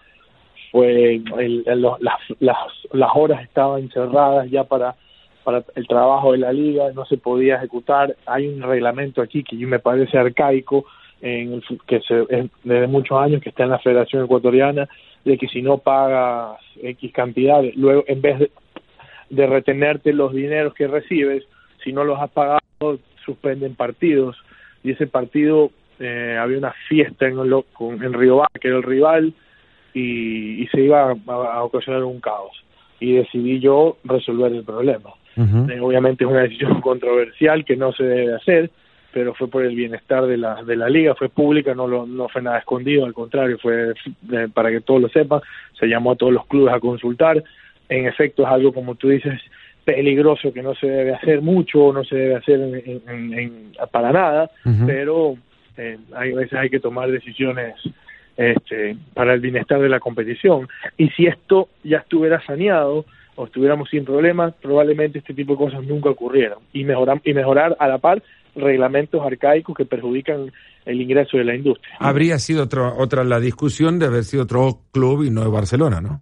fue 0.70 1.20
las, 1.66 2.20
las, 2.40 2.56
las 2.92 3.10
horas 3.14 3.42
estaban 3.42 3.88
cerradas 3.90 4.50
ya 4.50 4.64
para 4.64 4.94
para 5.42 5.64
el 5.74 5.86
trabajo 5.86 6.32
de 6.32 6.38
la 6.38 6.52
liga, 6.52 6.92
no 6.94 7.04
se 7.04 7.18
podía 7.18 7.56
ejecutar. 7.56 8.16
Hay 8.26 8.46
un 8.46 8.62
reglamento 8.62 9.22
aquí 9.22 9.42
que 9.42 9.56
me 9.66 9.78
parece 9.78 10.18
arcaico, 10.18 10.84
en 11.20 11.54
el, 11.54 11.62
que 11.86 12.00
se, 12.00 12.26
desde 12.64 12.86
muchos 12.86 13.18
años 13.18 13.42
que 13.42 13.50
está 13.50 13.64
en 13.64 13.70
la 13.70 13.78
Federación 13.78 14.24
Ecuatoriana, 14.24 14.88
de 15.24 15.38
que 15.38 15.48
si 15.48 15.62
no 15.62 15.78
pagas 15.78 16.58
X 16.82 17.12
cantidades, 17.12 17.76
luego 17.76 18.04
en 18.06 18.20
vez 18.20 18.38
de, 18.40 18.50
de 19.30 19.46
retenerte 19.46 20.12
los 20.12 20.32
dineros 20.32 20.74
que 20.74 20.88
recibes, 20.88 21.44
si 21.84 21.92
no 21.92 22.04
los 22.04 22.20
has 22.20 22.30
pagado, 22.30 22.58
suspenden 23.24 23.74
partidos. 23.74 24.36
Y 24.82 24.92
ese 24.92 25.06
partido 25.06 25.70
eh, 25.98 26.36
había 26.40 26.58
una 26.58 26.74
fiesta 26.88 27.26
en, 27.26 27.38
en 27.38 28.12
Río 28.12 28.42
que 28.60 28.68
era 28.68 28.76
el 28.76 28.82
rival, 28.82 29.34
y, 29.94 30.66
se 30.68 30.80
iba 30.80 31.10
a, 31.26 31.62
ocasionar 31.62 32.04
un 32.04 32.20
caos. 32.20 32.64
Y 33.00 33.14
decidí 33.14 33.60
yo 33.60 33.98
resolver 34.04 34.52
el 34.52 34.64
problema. 34.64 35.10
Eh, 35.36 35.80
obviamente 35.80 36.24
es 36.24 36.30
una 36.30 36.42
decisión 36.42 36.80
controversial 36.82 37.64
que 37.64 37.76
no 37.76 37.92
se 37.92 38.04
debe 38.04 38.34
hacer, 38.34 38.70
pero 39.12 39.34
fue 39.34 39.48
por 39.48 39.64
el 39.64 39.74
bienestar 39.74 40.26
de 40.26 40.36
la, 40.36 40.62
de 40.62 40.76
la 40.76 40.88
liga, 40.88 41.14
fue 41.14 41.28
pública, 41.28 41.74
no, 41.74 41.86
lo, 41.86 42.06
no 42.06 42.28
fue 42.28 42.42
nada 42.42 42.58
escondido, 42.58 43.04
al 43.04 43.14
contrario, 43.14 43.58
fue 43.58 43.92
eh, 44.32 44.48
para 44.52 44.70
que 44.70 44.80
todos 44.80 45.02
lo 45.02 45.08
sepan, 45.08 45.40
se 45.78 45.86
llamó 45.86 46.12
a 46.12 46.16
todos 46.16 46.32
los 46.32 46.46
clubes 46.46 46.72
a 46.72 46.80
consultar, 46.80 47.42
en 47.88 48.06
efecto 48.06 48.42
es 48.42 48.48
algo 48.48 48.72
como 48.72 48.94
tú 48.94 49.08
dices, 49.08 49.40
peligroso 49.84 50.52
que 50.52 50.62
no 50.62 50.74
se 50.74 50.86
debe 50.86 51.14
hacer 51.14 51.42
mucho, 51.42 51.92
no 51.92 52.04
se 52.04 52.16
debe 52.16 52.36
hacer 52.36 52.60
en, 52.60 53.72
para 53.90 54.12
nada, 54.12 54.50
pero 54.86 55.36
eh, 55.76 55.98
hay 56.14 56.32
veces 56.32 56.58
hay 56.58 56.70
que 56.70 56.80
tomar 56.80 57.10
decisiones 57.10 57.74
este, 58.36 58.96
para 59.14 59.34
el 59.34 59.40
bienestar 59.40 59.80
de 59.80 59.88
la 59.88 60.00
competición. 60.00 60.68
Y 60.96 61.08
si 61.10 61.26
esto 61.26 61.68
ya 61.82 61.98
estuviera 61.98 62.44
saneado 62.44 63.04
o 63.34 63.46
estuviéramos 63.46 63.88
sin 63.90 64.04
problemas, 64.04 64.54
probablemente 64.60 65.18
este 65.18 65.34
tipo 65.34 65.52
de 65.52 65.58
cosas 65.58 65.84
nunca 65.84 66.10
ocurrieran. 66.10 66.58
Y 66.72 66.84
mejorar, 66.84 67.20
y 67.24 67.34
mejorar 67.34 67.76
a 67.78 67.88
la 67.88 67.98
par 67.98 68.22
reglamentos 68.54 69.24
arcaicos 69.24 69.76
que 69.76 69.86
perjudican 69.86 70.52
el 70.84 71.00
ingreso 71.00 71.38
de 71.38 71.44
la 71.44 71.54
industria. 71.54 71.96
Habría 71.98 72.38
sido 72.38 72.64
otra, 72.64 72.92
otra 72.92 73.24
la 73.24 73.40
discusión 73.40 73.98
de 73.98 74.06
haber 74.06 74.24
sido 74.24 74.42
otro 74.42 74.80
club 74.92 75.24
y 75.24 75.30
no 75.30 75.42
de 75.42 75.48
Barcelona, 75.48 76.00
¿no? 76.00 76.20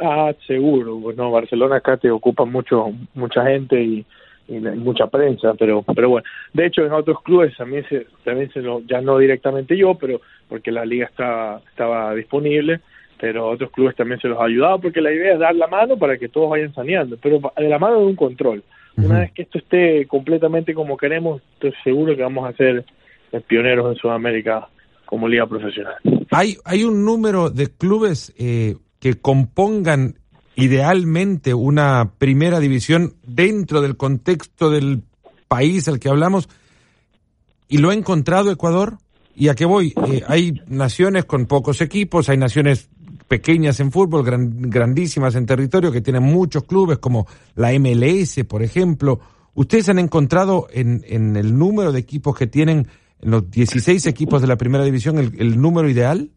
Ah, 0.00 0.32
seguro. 0.46 0.96
Bueno, 0.96 1.30
Barcelona 1.30 1.76
acá 1.76 1.96
te 1.96 2.10
ocupa 2.10 2.44
mucho, 2.44 2.92
mucha 3.14 3.44
gente 3.44 3.82
y, 3.82 4.06
mucha 4.46 5.06
prensa, 5.06 5.54
pero, 5.54 5.82
pero 5.94 6.10
bueno. 6.10 6.26
De 6.52 6.66
hecho, 6.66 6.84
en 6.84 6.92
otros 6.92 7.22
clubes 7.22 7.56
también 7.56 7.86
se, 7.88 8.06
también 8.24 8.52
se 8.52 8.60
lo, 8.60 8.82
ya 8.82 9.00
no 9.00 9.16
directamente 9.16 9.74
yo, 9.76 9.94
pero 9.94 10.20
porque 10.48 10.70
la 10.70 10.84
liga 10.84 11.06
está, 11.06 11.62
estaba 11.70 12.14
disponible, 12.14 12.80
pero 13.18 13.48
otros 13.48 13.70
clubes 13.70 13.96
también 13.96 14.20
se 14.20 14.28
los 14.28 14.38
ha 14.38 14.44
ayudado 14.44 14.80
porque 14.80 15.00
la 15.00 15.12
idea 15.12 15.32
es 15.32 15.38
dar 15.38 15.54
la 15.54 15.66
mano 15.66 15.96
para 15.96 16.18
que 16.18 16.28
todos 16.28 16.50
vayan 16.50 16.74
saneando, 16.74 17.16
pero 17.22 17.40
de 17.56 17.68
la 17.68 17.78
mano 17.78 18.00
de 18.00 18.06
un 18.06 18.16
control. 18.16 18.62
Una 18.96 19.20
vez 19.20 19.32
que 19.32 19.42
esto 19.42 19.58
esté 19.58 20.06
completamente 20.06 20.74
como 20.74 20.96
queremos, 20.96 21.42
estoy 21.54 21.72
seguro 21.82 22.14
que 22.14 22.22
vamos 22.22 22.48
a 22.48 22.56
ser 22.56 22.84
pioneros 23.46 23.92
en 23.92 23.96
Sudamérica 23.96 24.68
como 25.06 25.26
liga 25.28 25.46
profesional. 25.46 25.96
Hay, 26.30 26.56
hay 26.64 26.84
un 26.84 27.04
número 27.04 27.50
de 27.50 27.68
clubes 27.68 28.34
eh, 28.38 28.76
que 29.04 29.20
compongan 29.20 30.18
idealmente 30.56 31.52
una 31.52 32.12
primera 32.16 32.58
división 32.58 33.16
dentro 33.22 33.82
del 33.82 33.98
contexto 33.98 34.70
del 34.70 35.02
país 35.46 35.88
al 35.88 36.00
que 36.00 36.08
hablamos 36.08 36.48
y 37.68 37.76
lo 37.76 37.90
ha 37.90 37.94
encontrado 37.94 38.50
Ecuador. 38.50 38.96
¿Y 39.36 39.48
a 39.48 39.54
qué 39.54 39.66
voy? 39.66 39.92
Eh, 40.08 40.22
hay 40.26 40.62
naciones 40.68 41.26
con 41.26 41.44
pocos 41.44 41.82
equipos, 41.82 42.30
hay 42.30 42.38
naciones 42.38 42.88
pequeñas 43.28 43.78
en 43.80 43.92
fútbol, 43.92 44.24
grandísimas 44.24 45.34
en 45.34 45.44
territorio, 45.44 45.92
que 45.92 46.00
tienen 46.00 46.22
muchos 46.22 46.64
clubes, 46.64 46.96
como 46.96 47.26
la 47.56 47.78
MLS, 47.78 48.42
por 48.48 48.62
ejemplo. 48.62 49.20
¿Ustedes 49.52 49.90
han 49.90 49.98
encontrado 49.98 50.66
en, 50.72 51.04
en 51.06 51.36
el 51.36 51.58
número 51.58 51.92
de 51.92 52.00
equipos 52.00 52.38
que 52.38 52.46
tienen, 52.46 52.88
en 53.20 53.30
los 53.30 53.50
16 53.50 54.06
equipos 54.06 54.40
de 54.40 54.46
la 54.46 54.56
primera 54.56 54.82
división, 54.82 55.18
el, 55.18 55.60
número 55.60 55.90
ideal? 55.90 56.30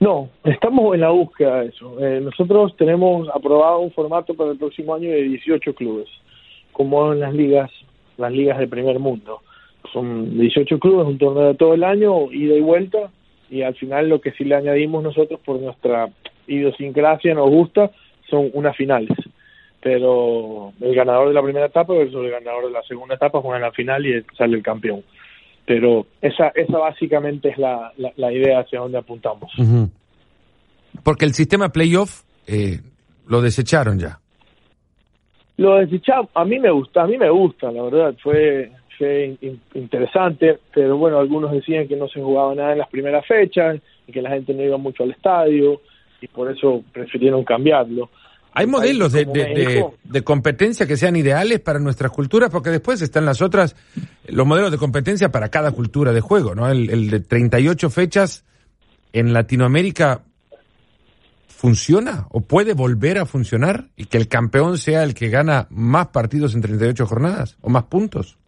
No, 0.00 0.30
estamos 0.44 0.94
en 0.94 1.02
la 1.02 1.10
búsqueda 1.10 1.60
de 1.60 1.68
eso. 1.68 1.96
Eh, 2.00 2.20
nosotros 2.22 2.74
tenemos 2.76 3.28
aprobado 3.28 3.80
un 3.80 3.92
formato 3.92 4.32
para 4.32 4.52
el 4.52 4.58
próximo 4.58 4.94
año 4.94 5.10
de 5.10 5.22
18 5.22 5.74
clubes, 5.74 6.08
como 6.72 7.12
en 7.12 7.20
las 7.20 7.34
ligas, 7.34 7.70
las 8.16 8.32
ligas 8.32 8.58
de 8.58 8.66
primer 8.66 8.98
mundo. 8.98 9.42
Son 9.92 10.38
18 10.38 10.78
clubes, 10.78 11.06
un 11.06 11.18
torneo 11.18 11.48
de 11.48 11.54
todo 11.54 11.74
el 11.74 11.84
año, 11.84 12.32
ida 12.32 12.54
y 12.54 12.60
vuelta, 12.60 13.10
y 13.50 13.60
al 13.60 13.74
final 13.74 14.08
lo 14.08 14.22
que 14.22 14.32
sí 14.32 14.44
le 14.44 14.54
añadimos 14.54 15.02
nosotros 15.02 15.38
por 15.44 15.60
nuestra 15.60 16.08
idiosincrasia 16.46 17.34
nos 17.34 17.50
gusta 17.50 17.90
son 18.28 18.50
unas 18.54 18.76
finales 18.76 19.16
pero 19.80 20.72
el 20.80 20.94
ganador 20.94 21.28
de 21.28 21.34
la 21.34 21.42
primera 21.42 21.66
etapa 21.66 21.94
versus 21.94 22.24
el 22.24 22.30
ganador 22.30 22.66
de 22.66 22.72
la 22.72 22.82
segunda 22.82 23.14
etapa 23.14 23.40
juega 23.40 23.56
en 23.56 23.62
la 23.62 23.72
final 23.72 24.06
y 24.06 24.22
sale 24.36 24.56
el 24.56 24.62
campeón 24.62 25.02
pero 25.70 26.04
esa 26.20 26.48
esa 26.48 26.78
básicamente 26.78 27.50
es 27.50 27.56
la, 27.56 27.92
la, 28.16 28.32
idea 28.32 28.58
hacia 28.58 28.80
donde 28.80 28.98
apuntamos. 28.98 29.52
Porque 31.04 31.24
el 31.24 31.32
sistema 31.32 31.68
playoff 31.68 32.24
eh, 32.48 32.80
lo 33.28 33.40
desecharon 33.40 34.00
ya. 34.00 34.18
Lo 35.58 35.76
desecharon 35.76 36.28
a 36.34 36.44
mí 36.44 36.58
me 36.58 36.72
gusta 36.72 37.02
a 37.02 37.06
mí 37.06 37.16
me 37.16 37.30
gusta 37.30 37.70
la 37.70 37.84
verdad. 37.84 38.16
Fue 38.20 38.72
interesante, 39.74 40.58
pero 40.74 40.96
bueno, 40.96 41.20
algunos 41.20 41.52
decían 41.52 41.86
que 41.86 41.94
no 41.94 42.08
se 42.08 42.20
jugaba 42.20 42.52
nada 42.56 42.72
en 42.72 42.78
las 42.78 42.88
primeras 42.88 43.24
fechas 43.24 43.80
y 44.08 44.12
que 44.12 44.22
la 44.22 44.30
gente 44.30 44.52
no 44.52 44.64
iba 44.64 44.76
mucho 44.76 45.04
al 45.04 45.12
estadio 45.12 45.82
y 46.20 46.26
por 46.26 46.50
eso 46.50 46.82
prefirieron 46.92 47.44
cambiarlo. 47.44 48.10
Hay 48.52 48.66
modelos 48.66 49.12
de, 49.12 49.24
de, 49.24 50.22
competencia 50.22 50.86
que 50.86 50.96
sean 50.96 51.16
ideales 51.16 51.60
para 51.60 51.78
nuestras 51.78 52.10
culturas, 52.10 52.50
porque 52.50 52.70
después 52.70 53.00
están 53.00 53.24
las 53.24 53.42
otras, 53.42 53.76
los 54.26 54.46
modelos 54.46 54.70
de 54.72 54.78
competencia 54.78 55.30
para 55.30 55.50
cada 55.50 55.70
cultura 55.70 56.12
de 56.12 56.20
juego, 56.20 56.54
¿no? 56.54 56.68
El, 56.68 56.90
el 56.90 57.10
de 57.10 57.20
38 57.20 57.90
fechas 57.90 58.44
en 59.12 59.32
Latinoamérica 59.32 60.22
funciona 61.60 62.26
o 62.30 62.40
puede 62.40 62.72
volver 62.72 63.18
a 63.18 63.26
funcionar 63.26 63.84
y 63.94 64.06
que 64.06 64.16
el 64.16 64.28
campeón 64.28 64.78
sea 64.78 65.04
el 65.04 65.12
que 65.12 65.28
gana 65.28 65.66
más 65.70 66.08
partidos 66.08 66.54
en 66.54 66.62
38 66.62 67.04
jornadas 67.06 67.58
o 67.60 67.68
más 67.68 67.84
puntos. 67.84 68.38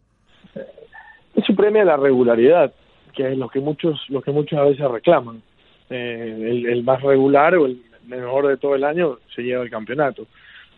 Eso 1.34 1.54
premia 1.54 1.84
la 1.84 1.96
regularidad, 1.96 2.72
que 3.14 3.32
es 3.32 3.36
lo 3.36 3.48
que 3.48 3.60
muchos, 3.60 4.00
lo 4.08 4.22
que 4.22 4.32
muchas 4.32 4.64
veces 4.64 4.90
reclaman. 4.90 5.42
Eh, 5.90 6.64
el, 6.70 6.82
más 6.84 7.02
regular 7.02 7.54
o 7.56 7.66
el 7.66 7.82
mejor 8.06 8.48
de 8.48 8.56
todo 8.56 8.74
el 8.74 8.84
año 8.84 9.18
se 9.34 9.42
lleva 9.42 9.64
el 9.64 9.70
campeonato. 9.70 10.26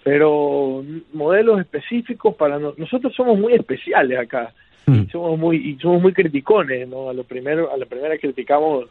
Pero 0.02 0.84
modelos 1.12 1.60
específicos 1.60 2.34
para 2.34 2.58
nosotros 2.58 3.14
somos 3.14 3.38
muy 3.38 3.54
especiales 3.54 4.18
acá. 4.18 4.52
Hmm. 4.86 5.08
somos 5.10 5.38
muy 5.38 5.56
y 5.56 5.78
somos 5.80 6.02
muy 6.02 6.12
criticones, 6.12 6.86
¿no? 6.86 7.08
A 7.08 7.14
lo 7.14 7.24
primero 7.24 7.72
a 7.72 7.78
la 7.78 7.86
primera 7.86 8.18
criticamos 8.18 8.86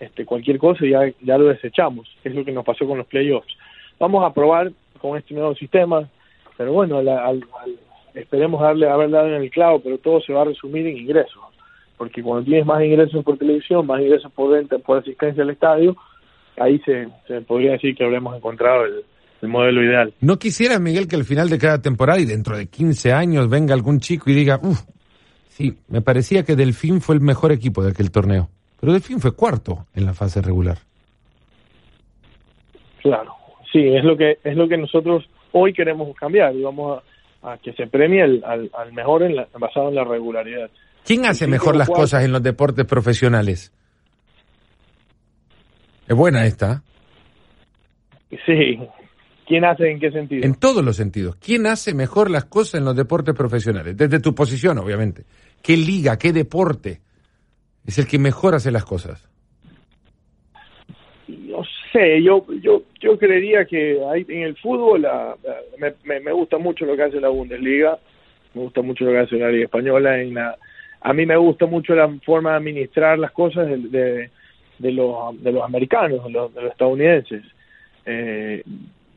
este 0.00 0.24
cualquier 0.24 0.56
cosa 0.56 0.86
y 0.86 0.90
ya 0.90 1.02
ya 1.20 1.36
lo 1.36 1.48
desechamos. 1.48 2.08
Es 2.24 2.34
lo 2.34 2.44
que 2.44 2.52
nos 2.52 2.64
pasó 2.64 2.86
con 2.86 2.96
los 2.96 3.06
playoffs. 3.06 3.54
Vamos 3.98 4.24
a 4.24 4.32
probar 4.32 4.72
con 4.98 5.18
este 5.18 5.34
nuevo 5.34 5.54
sistema, 5.54 6.08
pero 6.56 6.72
bueno, 6.72 6.96
al, 6.96 7.08
al, 7.08 7.44
esperemos 8.14 8.60
darle 8.60 8.88
haber 8.88 9.10
dado 9.10 9.28
en 9.28 9.42
el 9.42 9.50
clavo, 9.50 9.80
pero 9.80 9.98
todo 9.98 10.20
se 10.20 10.32
va 10.32 10.42
a 10.42 10.46
resumir 10.46 10.86
en 10.86 10.96
ingresos, 10.96 11.42
porque 11.98 12.22
cuando 12.22 12.44
tienes 12.44 12.64
más 12.64 12.82
ingresos 12.82 13.22
por 13.24 13.36
televisión, 13.36 13.86
más 13.86 14.00
ingresos 14.00 14.32
por 14.32 14.50
venta, 14.50 14.78
por 14.78 14.98
asistencia 14.98 15.42
al 15.42 15.50
estadio, 15.50 15.96
ahí 16.56 16.78
se, 16.80 17.08
se 17.26 17.40
podría 17.42 17.72
decir 17.72 17.94
que 17.94 18.04
habremos 18.04 18.36
encontrado 18.36 18.84
el, 18.84 19.04
modelo 19.46 19.84
ideal. 19.84 20.14
¿No 20.22 20.38
quisiera, 20.38 20.78
Miguel, 20.78 21.06
que 21.06 21.16
al 21.16 21.24
final 21.24 21.50
de 21.50 21.58
cada 21.58 21.82
temporada 21.82 22.18
y 22.18 22.24
dentro 22.24 22.56
de 22.56 22.66
15 22.66 23.12
años 23.12 23.50
venga 23.50 23.74
algún 23.74 24.00
chico 24.00 24.30
y 24.30 24.34
diga, 24.34 24.58
uff, 24.62 24.80
sí, 25.48 25.76
me 25.88 26.00
parecía 26.00 26.44
que 26.44 26.56
Delfín 26.56 27.02
fue 27.02 27.16
el 27.16 27.20
mejor 27.20 27.52
equipo 27.52 27.82
de 27.82 27.90
aquel 27.90 28.10
torneo, 28.10 28.48
pero 28.80 28.94
Delfín 28.94 29.20
fue 29.20 29.36
cuarto 29.36 29.84
en 29.94 30.06
la 30.06 30.14
fase 30.14 30.40
regular? 30.40 30.78
Claro, 33.02 33.34
sí, 33.70 33.86
es 33.86 34.02
lo 34.02 34.16
que 34.16 34.38
es 34.42 34.56
lo 34.56 34.66
que 34.66 34.78
nosotros 34.78 35.28
hoy 35.52 35.74
queremos 35.74 36.16
cambiar 36.16 36.56
y 36.56 36.62
vamos 36.62 36.98
a 36.98 37.02
a 37.44 37.58
que 37.58 37.72
se 37.74 37.86
premie 37.86 38.22
al, 38.22 38.70
al 38.72 38.92
mejor 38.92 39.22
en 39.22 39.36
basado 39.58 39.88
en 39.90 39.94
la 39.94 40.04
regularidad. 40.04 40.70
¿Quién 41.04 41.26
hace 41.26 41.46
mejor 41.46 41.76
las 41.76 41.88
cosas 41.88 42.24
en 42.24 42.32
los 42.32 42.42
deportes 42.42 42.86
profesionales? 42.86 43.72
Es 46.08 46.16
buena 46.16 46.46
esta. 46.46 46.82
Sí. 48.46 48.78
¿Quién 49.46 49.64
hace 49.64 49.90
en 49.90 50.00
qué 50.00 50.10
sentido? 50.10 50.44
En 50.44 50.54
todos 50.54 50.84
los 50.84 50.96
sentidos. 50.96 51.36
¿Quién 51.36 51.66
hace 51.66 51.94
mejor 51.94 52.30
las 52.30 52.46
cosas 52.46 52.80
en 52.80 52.84
los 52.84 52.96
deportes 52.96 53.34
profesionales? 53.34 53.96
Desde 53.96 54.20
tu 54.20 54.34
posición, 54.34 54.78
obviamente. 54.78 55.24
¿Qué 55.62 55.76
liga, 55.76 56.18
qué 56.18 56.32
deporte 56.32 57.00
es 57.86 57.98
el 57.98 58.06
que 58.06 58.18
mejor 58.18 58.54
hace 58.54 58.70
las 58.70 58.84
cosas? 58.84 59.28
sé, 61.94 62.22
yo, 62.22 62.44
yo, 62.60 62.82
yo 63.00 63.16
creería 63.16 63.64
que 63.64 64.00
hay, 64.10 64.26
en 64.28 64.42
el 64.42 64.56
fútbol 64.56 65.06
me, 65.78 66.20
me, 66.20 66.32
gusta 66.32 66.58
mucho 66.58 66.84
lo 66.84 66.96
que 66.96 67.04
hace 67.04 67.20
la 67.20 67.28
Bundesliga, 67.28 67.98
me 68.52 68.62
gusta 68.62 68.82
mucho 68.82 69.04
lo 69.04 69.12
que 69.12 69.18
hace 69.18 69.36
la 69.36 69.50
Liga 69.50 69.64
Española. 69.64 70.20
En 70.20 70.34
la, 70.34 70.56
a 71.00 71.12
mí 71.12 71.24
me 71.24 71.36
gusta 71.36 71.66
mucho 71.66 71.94
la 71.94 72.08
forma 72.26 72.50
de 72.50 72.56
administrar 72.56 73.18
las 73.18 73.30
cosas 73.30 73.68
de, 73.68 73.78
de, 73.78 74.30
los, 74.78 75.42
de 75.42 75.52
los 75.52 75.62
americanos, 75.62 76.24
de 76.24 76.30
los, 76.30 76.50
estadounidenses. 76.70 77.42
Eh, 78.06 78.62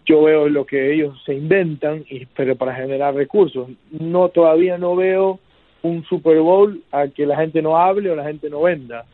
yo 0.05 0.23
veo 0.23 0.47
lo 0.47 0.65
que 0.65 0.93
ellos 0.93 1.21
se 1.25 1.33
inventan, 1.33 2.05
y, 2.09 2.25
pero 2.27 2.55
para 2.55 2.75
generar 2.75 3.13
recursos. 3.13 3.69
No 3.91 4.29
todavía 4.29 4.77
no 4.77 4.95
veo 4.95 5.39
un 5.83 6.03
Super 6.05 6.39
Bowl 6.39 6.81
a 6.91 7.07
que 7.07 7.25
la 7.25 7.35
gente 7.35 7.61
no 7.61 7.77
hable 7.77 8.09
o 8.09 8.15
la 8.15 8.23
gente 8.23 8.49
no 8.49 8.61
venda. 8.61 9.05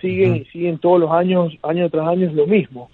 Siguen 0.00 0.36
y 0.36 0.44
siguen 0.46 0.78
todos 0.78 1.00
los 1.00 1.10
años, 1.10 1.56
año 1.62 1.88
tras 1.90 2.08
año 2.08 2.30
lo 2.32 2.46
mismo. 2.46 2.90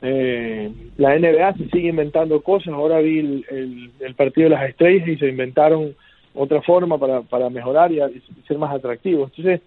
Eh, 0.00 0.70
la 0.96 1.18
NBA 1.18 1.54
se 1.54 1.68
sigue 1.70 1.88
inventando 1.88 2.40
cosas. 2.42 2.72
Ahora 2.74 3.00
vi 3.00 3.18
el, 3.18 3.90
el, 4.00 4.14
partido 4.14 4.48
de 4.48 4.54
las 4.54 4.68
estrellas 4.68 5.08
y 5.08 5.16
se 5.16 5.28
inventaron 5.28 5.94
otra 6.34 6.62
forma 6.62 6.98
para, 6.98 7.22
para 7.22 7.50
mejorar 7.50 7.90
y, 7.92 7.98
ser 8.46 8.58
más 8.58 8.74
atractivos. 8.74 9.30
Entonces, 9.30 9.60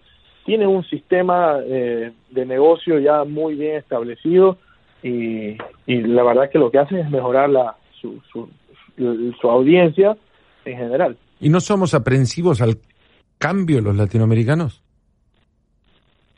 tiene 0.44 0.66
un 0.66 0.84
sistema 0.84 1.58
eh, 1.64 2.12
de 2.30 2.46
negocio 2.46 2.98
ya 2.98 3.24
muy 3.24 3.54
bien 3.54 3.76
establecido 3.76 4.58
y, 5.02 5.56
y 5.86 6.00
la 6.02 6.22
verdad 6.22 6.50
que 6.50 6.58
lo 6.58 6.70
que 6.70 6.78
hacen 6.78 6.98
es 6.98 7.10
mejorar 7.10 7.50
la, 7.50 7.76
su, 8.00 8.20
su, 8.32 8.48
su 8.96 9.50
audiencia 9.50 10.16
en 10.64 10.76
general. 10.76 11.16
¿Y 11.40 11.48
no 11.48 11.60
somos 11.60 11.94
aprensivos 11.94 12.60
al 12.60 12.78
cambio 13.38 13.80
los 13.80 13.96
latinoamericanos? 13.96 14.82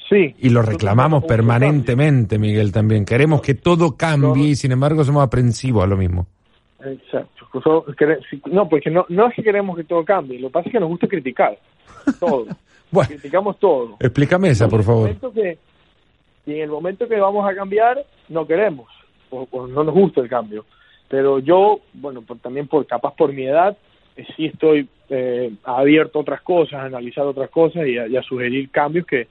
Sí. 0.08 0.34
Y 0.38 0.50
lo 0.50 0.62
reclamamos 0.62 1.24
permanentemente, 1.24 2.38
Miguel, 2.38 2.72
también. 2.72 3.04
Queremos 3.04 3.40
que 3.40 3.54
todo 3.54 3.96
cambie 3.96 4.48
y 4.48 4.56
sin 4.56 4.72
embargo 4.72 5.02
somos 5.02 5.22
aprensivos 5.22 5.82
a 5.84 5.86
lo 5.86 5.96
mismo. 5.96 6.26
Exacto. 6.84 7.34
No, 8.50 8.68
porque 8.68 8.90
no, 8.90 9.06
no 9.08 9.28
es 9.28 9.34
que 9.34 9.42
queremos 9.42 9.76
que 9.76 9.84
todo 9.84 10.04
cambie, 10.04 10.38
lo 10.38 10.48
que 10.48 10.52
pasa 10.52 10.68
es 10.68 10.72
que 10.72 10.80
nos 10.80 10.88
gusta 10.88 11.06
criticar 11.06 11.58
todo. 12.18 12.46
bueno, 12.90 13.08
Criticamos 13.08 13.58
todo. 13.58 13.96
Explícame 14.00 14.50
esa, 14.50 14.68
por 14.68 14.82
favor. 14.82 15.10
y 16.46 16.52
en 16.52 16.60
el 16.60 16.68
momento 16.68 17.08
que 17.08 17.18
vamos 17.18 17.48
a 17.48 17.54
cambiar, 17.54 18.04
no 18.28 18.46
queremos, 18.46 18.88
o, 19.30 19.66
no 19.66 19.84
nos 19.84 19.94
gusta 19.94 20.20
el 20.20 20.28
cambio. 20.28 20.64
Pero 21.08 21.38
yo, 21.38 21.80
bueno, 21.92 22.24
también 22.42 22.66
por 22.66 22.86
capaz 22.86 23.14
por 23.14 23.32
mi 23.32 23.44
edad, 23.44 23.76
eh, 24.16 24.24
sí 24.36 24.46
estoy 24.46 24.88
eh, 25.10 25.52
abierto 25.64 26.18
a 26.18 26.22
otras 26.22 26.42
cosas, 26.42 26.74
a 26.74 26.84
analizar 26.84 27.26
otras 27.26 27.50
cosas 27.50 27.86
y 27.86 27.98
a, 27.98 28.22
sugerir 28.22 28.70
cambios 28.70 29.06
que 29.06 29.28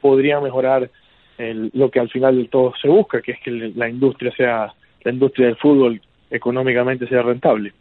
podrían 0.00 0.42
mejorar 0.42 0.90
lo 1.36 1.90
que 1.90 1.98
al 1.98 2.08
final 2.10 2.36
de 2.36 2.48
todo 2.48 2.72
se 2.80 2.86
busca, 2.86 3.20
que 3.20 3.32
es 3.32 3.38
que 3.42 3.50
la 3.50 3.88
industria 3.88 4.30
sea, 4.36 4.72
la 5.02 5.12
industria 5.12 5.46
del 5.46 5.56
fútbol 5.56 6.00
económicamente 6.30 7.08
sea 7.08 7.22
rentable. 7.22 7.72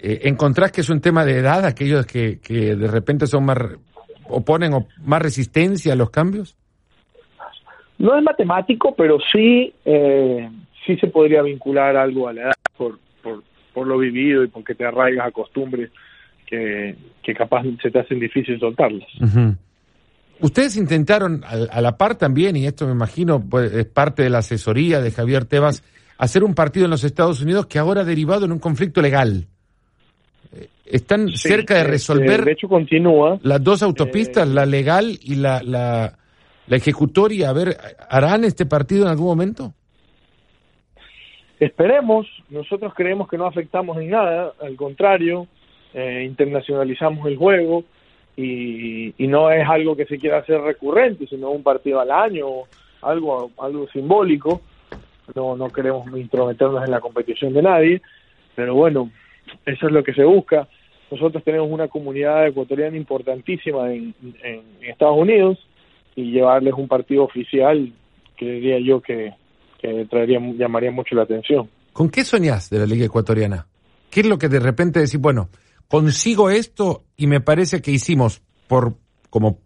Eh, 0.00 0.20
¿Encontrás 0.24 0.72
que 0.72 0.80
es 0.80 0.90
un 0.90 1.00
tema 1.00 1.24
de 1.24 1.38
edad, 1.38 1.64
aquellos 1.64 2.06
que, 2.06 2.40
que 2.40 2.74
de 2.74 2.88
repente 2.88 3.26
son 3.26 3.44
más, 3.44 3.58
oponen 4.28 4.72
más 5.04 5.22
resistencia 5.22 5.92
a 5.92 5.96
los 5.96 6.10
cambios? 6.10 6.56
No 7.98 8.16
es 8.16 8.22
matemático, 8.22 8.94
pero 8.96 9.18
sí, 9.32 9.72
eh, 9.84 10.50
sí 10.86 10.96
se 10.96 11.06
podría 11.06 11.42
vincular 11.42 11.96
algo 11.96 12.28
a 12.28 12.32
la 12.32 12.42
edad 12.42 12.52
por, 12.76 12.98
por, 13.22 13.42
por 13.72 13.86
lo 13.86 13.98
vivido 13.98 14.42
y 14.42 14.48
porque 14.48 14.74
te 14.74 14.84
arraigas 14.84 15.28
a 15.28 15.30
costumbres 15.30 15.90
que, 16.46 16.96
que 17.22 17.34
capaz 17.34 17.62
se 17.80 17.90
te 17.90 17.98
hacen 17.98 18.18
difícil 18.18 18.58
soltarlas. 18.58 19.08
Ustedes 20.40 20.76
intentaron 20.76 21.42
a, 21.44 21.80
la 21.80 21.96
par 21.96 22.16
también, 22.16 22.56
y 22.56 22.66
esto 22.66 22.86
me 22.86 22.92
imagino 22.92 23.40
pues, 23.40 23.72
es 23.72 23.86
parte 23.86 24.24
de 24.24 24.30
la 24.30 24.38
asesoría 24.38 25.00
de 25.00 25.12
Javier 25.12 25.44
Tebas, 25.44 25.84
hacer 26.18 26.42
un 26.42 26.54
partido 26.54 26.86
en 26.86 26.90
los 26.90 27.04
Estados 27.04 27.40
Unidos 27.40 27.66
que 27.66 27.78
ahora 27.78 28.00
ha 28.00 28.04
derivado 28.04 28.44
en 28.44 28.52
un 28.52 28.58
conflicto 28.58 29.00
legal. 29.00 29.46
Eh, 30.54 30.68
están 30.86 31.28
cerca 31.30 31.74
de 31.74 31.80
este, 31.80 31.92
resolver. 31.92 32.44
de 32.44 32.52
hecho, 32.52 32.68
continúa. 32.68 33.38
Las 33.42 33.62
dos 33.62 33.82
autopistas, 33.82 34.46
la 34.48 34.66
legal 34.66 35.18
y 35.22 35.36
la, 35.36 35.62
la, 35.62 36.18
la 36.66 36.76
ejecutoria. 36.76 37.50
A 37.50 37.52
ver, 37.52 37.76
¿harán 38.08 38.44
este 38.44 38.66
partido 38.66 39.04
en 39.04 39.10
algún 39.10 39.26
momento? 39.26 39.72
Esperemos, 41.62 42.26
nosotros 42.50 42.92
creemos 42.92 43.28
que 43.28 43.38
no 43.38 43.46
afectamos 43.46 43.96
en 43.98 44.10
nada, 44.10 44.52
al 44.60 44.74
contrario, 44.74 45.46
eh, 45.94 46.24
internacionalizamos 46.26 47.24
el 47.28 47.36
juego 47.36 47.84
y, 48.36 49.14
no 49.18 49.48
es 49.50 49.66
algo 49.68 49.94
que 49.94 50.06
se 50.06 50.18
quiera 50.18 50.38
hacer 50.38 50.60
recurrente, 50.60 51.26
sino 51.28 51.50
un 51.50 51.62
partido 51.62 52.00
al 52.00 52.10
año, 52.10 52.46
algo, 53.00 53.52
algo 53.58 53.86
simbólico. 53.92 54.60
No, 55.36 55.56
no 55.56 55.68
queremos 55.68 56.06
intrometernos 56.16 56.84
en 56.84 56.90
la 56.90 57.00
competición 57.00 57.52
de 57.52 57.62
nadie, 57.62 58.02
pero 58.56 58.74
bueno, 58.74 59.10
eso 59.66 59.86
es 59.86 59.92
lo 59.92 60.02
que 60.02 60.14
se 60.14 60.24
busca. 60.24 60.68
Nosotros 61.10 61.44
tenemos 61.44 61.70
una 61.70 61.88
comunidad 61.88 62.46
ecuatoriana 62.46 62.96
importantísima 62.96 63.92
en, 63.92 64.14
en 64.42 64.62
Estados 64.80 65.18
Unidos 65.18 65.58
y 66.16 66.30
llevarles 66.30 66.74
un 66.74 66.88
partido 66.88 67.24
oficial, 67.24 67.92
que 68.36 68.50
diría 68.50 68.78
yo 68.80 69.00
que 69.00 69.34
traería, 70.08 70.38
llamaría 70.56 70.90
mucho 70.90 71.14
la 71.14 71.22
atención. 71.22 71.68
¿Con 71.92 72.08
qué 72.10 72.24
soñás 72.24 72.70
de 72.70 72.78
la 72.78 72.86
Liga 72.86 73.04
Ecuatoriana? 73.04 73.66
¿Qué 74.10 74.20
es 74.20 74.26
lo 74.26 74.38
que 74.38 74.48
de 74.48 74.60
repente 74.60 75.00
decís, 75.00 75.18
bueno, 75.18 75.48
consigo 75.88 76.50
esto 76.50 77.04
y 77.16 77.26
me 77.26 77.40
parece 77.40 77.82
que 77.82 77.90
hicimos 77.90 78.42
por 78.66 78.94
como 79.30 79.58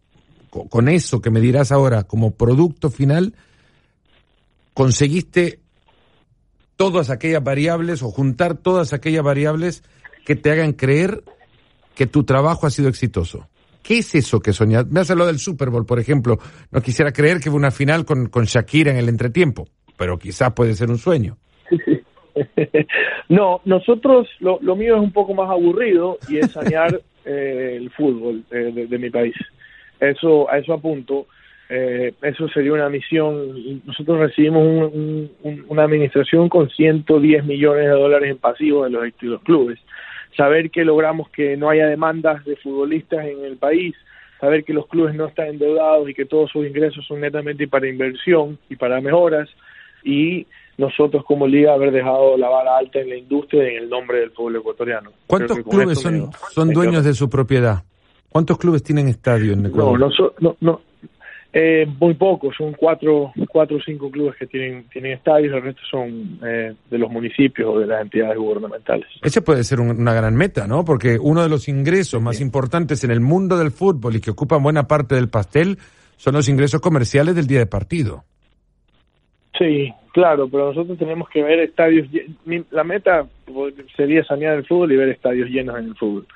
con 0.70 0.88
eso 0.88 1.20
que 1.20 1.30
me 1.30 1.40
dirás 1.40 1.70
ahora 1.70 2.04
como 2.04 2.34
producto 2.34 2.90
final 2.90 3.34
conseguiste 4.72 5.60
todas 6.76 7.10
aquellas 7.10 7.42
variables 7.42 8.02
o 8.02 8.10
juntar 8.10 8.56
todas 8.56 8.92
aquellas 8.92 9.24
variables 9.24 9.82
que 10.24 10.36
te 10.36 10.50
hagan 10.50 10.72
creer 10.72 11.22
que 11.94 12.06
tu 12.06 12.24
trabajo 12.24 12.66
ha 12.66 12.70
sido 12.70 12.88
exitoso. 12.88 13.48
¿Qué 13.82 13.98
es 13.98 14.14
eso 14.14 14.40
que 14.40 14.52
soñás? 14.52 14.86
Me 14.88 15.00
hace 15.00 15.14
lo 15.14 15.26
del 15.26 15.38
Super 15.38 15.70
Bowl, 15.70 15.86
por 15.86 16.00
ejemplo. 16.00 16.38
No 16.70 16.80
quisiera 16.80 17.12
creer 17.12 17.38
que 17.40 17.50
fue 17.50 17.58
una 17.58 17.70
final 17.70 18.04
con, 18.04 18.28
con 18.28 18.44
Shakira 18.44 18.90
en 18.90 18.96
el 18.96 19.08
entretiempo 19.08 19.68
pero 19.96 20.18
quizás 20.18 20.52
puede 20.52 20.74
ser 20.74 20.90
un 20.90 20.98
sueño. 20.98 21.36
no, 23.28 23.60
nosotros, 23.64 24.28
lo, 24.40 24.58
lo, 24.60 24.76
mío 24.76 24.96
es 24.96 25.02
un 25.02 25.12
poco 25.12 25.34
más 25.34 25.50
aburrido 25.50 26.18
y 26.28 26.38
es 26.38 26.52
sanear 26.52 27.00
eh, 27.24 27.76
el 27.76 27.90
fútbol 27.90 28.44
eh, 28.50 28.86
de, 28.88 28.98
mi 28.98 29.10
país. 29.10 29.34
Eso, 29.98 30.50
a 30.50 30.58
eso 30.58 30.74
apunto. 30.74 31.26
Eh, 31.68 32.12
eso 32.22 32.48
sería 32.48 32.72
una 32.72 32.88
misión. 32.88 33.82
Nosotros 33.84 34.18
recibimos 34.18 34.92
una 35.68 35.82
administración 35.82 36.48
con 36.48 36.70
110 36.70 37.44
millones 37.44 37.84
de 37.84 37.90
dólares 37.90 38.30
en 38.30 38.38
pasivos 38.38 38.84
de 38.84 38.90
los, 38.90 39.04
los 39.22 39.42
clubes. 39.42 39.78
Saber 40.36 40.70
que 40.70 40.84
logramos 40.84 41.28
que 41.30 41.56
no 41.56 41.70
haya 41.70 41.86
demandas 41.86 42.44
de 42.44 42.56
futbolistas 42.56 43.24
en 43.26 43.44
el 43.44 43.56
país, 43.56 43.94
saber 44.40 44.64
que 44.64 44.74
los 44.74 44.86
clubes 44.86 45.14
no 45.14 45.26
están 45.26 45.48
endeudados 45.48 46.08
y 46.08 46.14
que 46.14 46.26
todos 46.26 46.50
sus 46.50 46.66
ingresos 46.66 47.04
son 47.06 47.20
netamente 47.20 47.66
para 47.66 47.88
inversión 47.88 48.58
y 48.68 48.76
para 48.76 49.00
mejoras, 49.00 49.48
y 50.04 50.46
nosotros 50.78 51.24
como 51.24 51.46
liga 51.46 51.72
haber 51.72 51.90
dejado 51.90 52.36
la 52.36 52.48
vara 52.48 52.76
alta 52.76 53.00
en 53.00 53.08
la 53.08 53.16
industria 53.16 53.66
en 53.66 53.84
el 53.84 53.88
nombre 53.88 54.20
del 54.20 54.30
pueblo 54.30 54.58
ecuatoriano. 54.58 55.10
¿Cuántos 55.26 55.58
clubes 55.60 56.00
son, 56.00 56.30
son 56.52 56.70
dueños 56.70 57.02
de 57.02 57.14
su 57.14 57.30
propiedad? 57.30 57.82
¿Cuántos 58.28 58.58
clubes 58.58 58.82
tienen 58.82 59.08
estadio 59.08 59.54
en 59.54 59.64
Ecuador? 59.64 59.98
No, 59.98 60.10
no, 60.40 60.56
no, 60.60 60.80
eh, 61.58 61.86
muy 61.86 62.12
pocos, 62.12 62.54
son 62.54 62.74
cuatro, 62.74 63.32
cuatro 63.48 63.78
o 63.78 63.80
cinco 63.80 64.10
clubes 64.10 64.36
que 64.36 64.46
tienen, 64.46 64.84
tienen 64.90 65.12
estadios, 65.12 65.54
el 65.54 65.62
resto 65.62 65.80
son 65.90 66.38
eh, 66.46 66.74
de 66.90 66.98
los 66.98 67.10
municipios 67.10 67.66
o 67.74 67.78
de 67.78 67.86
las 67.86 68.02
entidades 68.02 68.36
gubernamentales. 68.36 69.06
Ese 69.22 69.40
puede 69.40 69.64
ser 69.64 69.80
una 69.80 70.12
gran 70.12 70.36
meta, 70.36 70.66
¿no? 70.66 70.84
Porque 70.84 71.16
uno 71.18 71.42
de 71.42 71.48
los 71.48 71.66
ingresos 71.70 72.20
más 72.20 72.42
importantes 72.42 73.04
en 73.04 73.10
el 73.10 73.20
mundo 73.20 73.56
del 73.56 73.70
fútbol 73.70 74.16
y 74.16 74.20
que 74.20 74.32
ocupan 74.32 74.62
buena 74.62 74.86
parte 74.86 75.14
del 75.14 75.30
pastel 75.30 75.78
son 76.18 76.34
los 76.34 76.46
ingresos 76.50 76.82
comerciales 76.82 77.34
del 77.34 77.46
día 77.46 77.60
de 77.60 77.66
partido. 77.66 78.24
Sí, 79.56 79.90
claro, 80.12 80.50
pero 80.50 80.74
nosotros 80.74 80.98
tenemos 80.98 81.26
que 81.30 81.42
ver 81.42 81.60
estadios. 81.60 82.06
La 82.70 82.84
meta 82.84 83.26
sería 83.96 84.22
sanear 84.24 84.58
el 84.58 84.66
fútbol 84.66 84.92
y 84.92 84.96
ver 84.96 85.08
estadios 85.08 85.48
llenos 85.48 85.78
en 85.78 85.86
el 85.86 85.94
fútbol. 85.94 86.26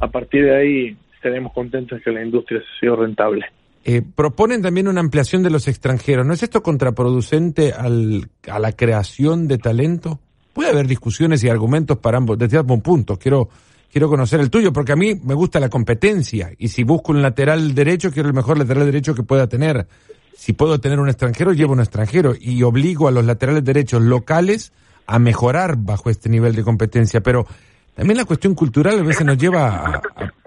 A 0.00 0.08
partir 0.08 0.44
de 0.44 0.54
ahí 0.54 0.96
estaremos 1.14 1.54
contentos 1.54 1.96
de 1.96 2.04
que 2.04 2.10
la 2.10 2.22
industria 2.22 2.60
sea 2.60 2.80
sido 2.80 2.96
rentable. 2.96 3.46
Eh, 3.88 4.02
proponen 4.02 4.62
también 4.62 4.88
una 4.88 5.00
ampliación 5.00 5.44
de 5.44 5.50
los 5.50 5.68
extranjeros. 5.68 6.26
¿No 6.26 6.32
es 6.32 6.42
esto 6.42 6.60
contraproducente 6.60 7.72
al, 7.72 8.28
a 8.50 8.58
la 8.58 8.72
creación 8.72 9.46
de 9.46 9.58
talento? 9.58 10.18
Puede 10.52 10.70
haber 10.70 10.88
discusiones 10.88 11.44
y 11.44 11.48
argumentos 11.48 11.98
para 11.98 12.18
ambos, 12.18 12.36
desde 12.36 12.58
ambos 12.58 12.80
puntos. 12.80 13.16
Quiero, 13.16 13.48
quiero 13.92 14.08
conocer 14.08 14.40
el 14.40 14.50
tuyo, 14.50 14.72
porque 14.72 14.90
a 14.90 14.96
mí 14.96 15.14
me 15.22 15.34
gusta 15.34 15.60
la 15.60 15.68
competencia. 15.68 16.50
Y 16.58 16.66
si 16.66 16.82
busco 16.82 17.12
un 17.12 17.22
lateral 17.22 17.76
derecho, 17.76 18.10
quiero 18.10 18.28
el 18.28 18.34
mejor 18.34 18.58
lateral 18.58 18.86
derecho 18.86 19.14
que 19.14 19.22
pueda 19.22 19.46
tener 19.46 19.86
si 20.36 20.52
puedo 20.52 20.78
tener 20.80 21.00
un 21.00 21.08
extranjero, 21.08 21.52
llevo 21.52 21.72
un 21.72 21.80
extranjero 21.80 22.34
y 22.38 22.62
obligo 22.62 23.08
a 23.08 23.10
los 23.10 23.24
laterales 23.24 23.64
derechos 23.64 24.02
locales 24.02 24.72
a 25.06 25.18
mejorar 25.18 25.76
bajo 25.76 26.10
este 26.10 26.28
nivel 26.28 26.54
de 26.54 26.62
competencia. 26.62 27.20
Pero 27.22 27.46
también 27.94 28.18
la 28.18 28.24
cuestión 28.24 28.54
cultural 28.54 28.98
a 28.98 29.02
veces 29.02 29.24
nos 29.24 29.38
lleva 29.38 29.68
a, 29.68 30.02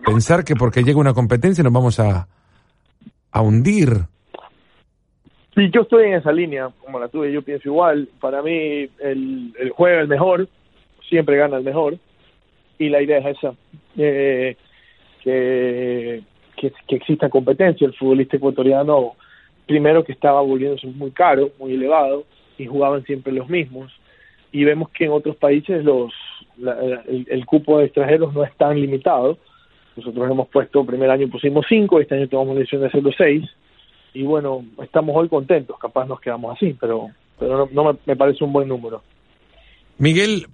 pensar 0.05 0.43
que 0.43 0.55
porque 0.55 0.83
llega 0.83 0.99
una 0.99 1.13
competencia 1.13 1.63
nos 1.63 1.73
vamos 1.73 1.99
a, 1.99 2.27
a 3.31 3.41
hundir. 3.41 3.89
Sí, 5.55 5.69
yo 5.71 5.81
estoy 5.81 6.05
en 6.05 6.13
esa 6.13 6.31
línea, 6.31 6.69
como 6.79 6.99
la 6.99 7.07
tuve, 7.07 7.31
yo 7.31 7.41
pienso 7.41 7.67
igual. 7.67 8.07
Para 8.19 8.41
mí, 8.41 8.87
el, 8.99 9.53
el 9.59 9.69
juega 9.71 10.01
el 10.01 10.07
mejor, 10.07 10.47
siempre 11.07 11.37
gana 11.37 11.57
el 11.57 11.63
mejor, 11.63 11.97
y 12.77 12.89
la 12.89 13.01
idea 13.01 13.17
es 13.17 13.37
esa, 13.37 13.53
eh, 13.97 14.55
que, 15.23 16.21
que, 16.55 16.71
que 16.87 16.95
exista 16.95 17.29
competencia. 17.29 17.85
El 17.85 17.95
futbolista 17.95 18.37
ecuatoriano 18.37 19.15
primero 19.65 20.03
que 20.03 20.13
estaba 20.13 20.41
volviéndose 20.41 20.87
muy 20.87 21.11
caro, 21.11 21.51
muy 21.59 21.73
elevado, 21.73 22.25
y 22.57 22.65
jugaban 22.65 23.03
siempre 23.05 23.33
los 23.33 23.49
mismos. 23.49 23.91
y 24.51 24.63
vemos 24.63 24.89
que 24.89 25.05
en 25.05 25.11
otros 25.11 25.35
países 25.35 25.83
los 25.85 26.11
el, 27.07 27.45
cupo 27.45 27.79
de 27.79 27.85
extranjeros 27.85 28.33
no 28.33 28.43
es 28.43 28.53
tan 28.55 28.79
limitado. 28.79 29.37
Nosotros 29.99 30.31
hemos 30.31 30.47
puesto, 30.47 30.85
primer 30.85 31.09
año 31.09 31.27
pusimos 31.29 31.65
cinco, 31.67 31.99
este 31.99 32.15
año 32.15 32.27
tomamos 32.27 32.55
la 32.55 32.59
decisión 32.59 32.81
de 32.81 32.87
hacerlo 32.87 33.11
seis, 33.17 33.43
y 34.13 34.23
bueno, 34.23 34.65
estamos 34.81 35.15
hoy 35.15 35.29
contentos, 35.29 35.77
capaz 35.79 36.05
nos 36.05 36.19
quedamos 36.19 36.55
así, 36.55 36.75
pero, 36.79 37.09
pero 37.37 37.69
no, 37.71 37.97
me, 38.05 38.15
parece 38.15 38.43
un 38.43 38.53
buen 38.53 38.67
número. 38.67 39.01
Miguel, 39.97 40.47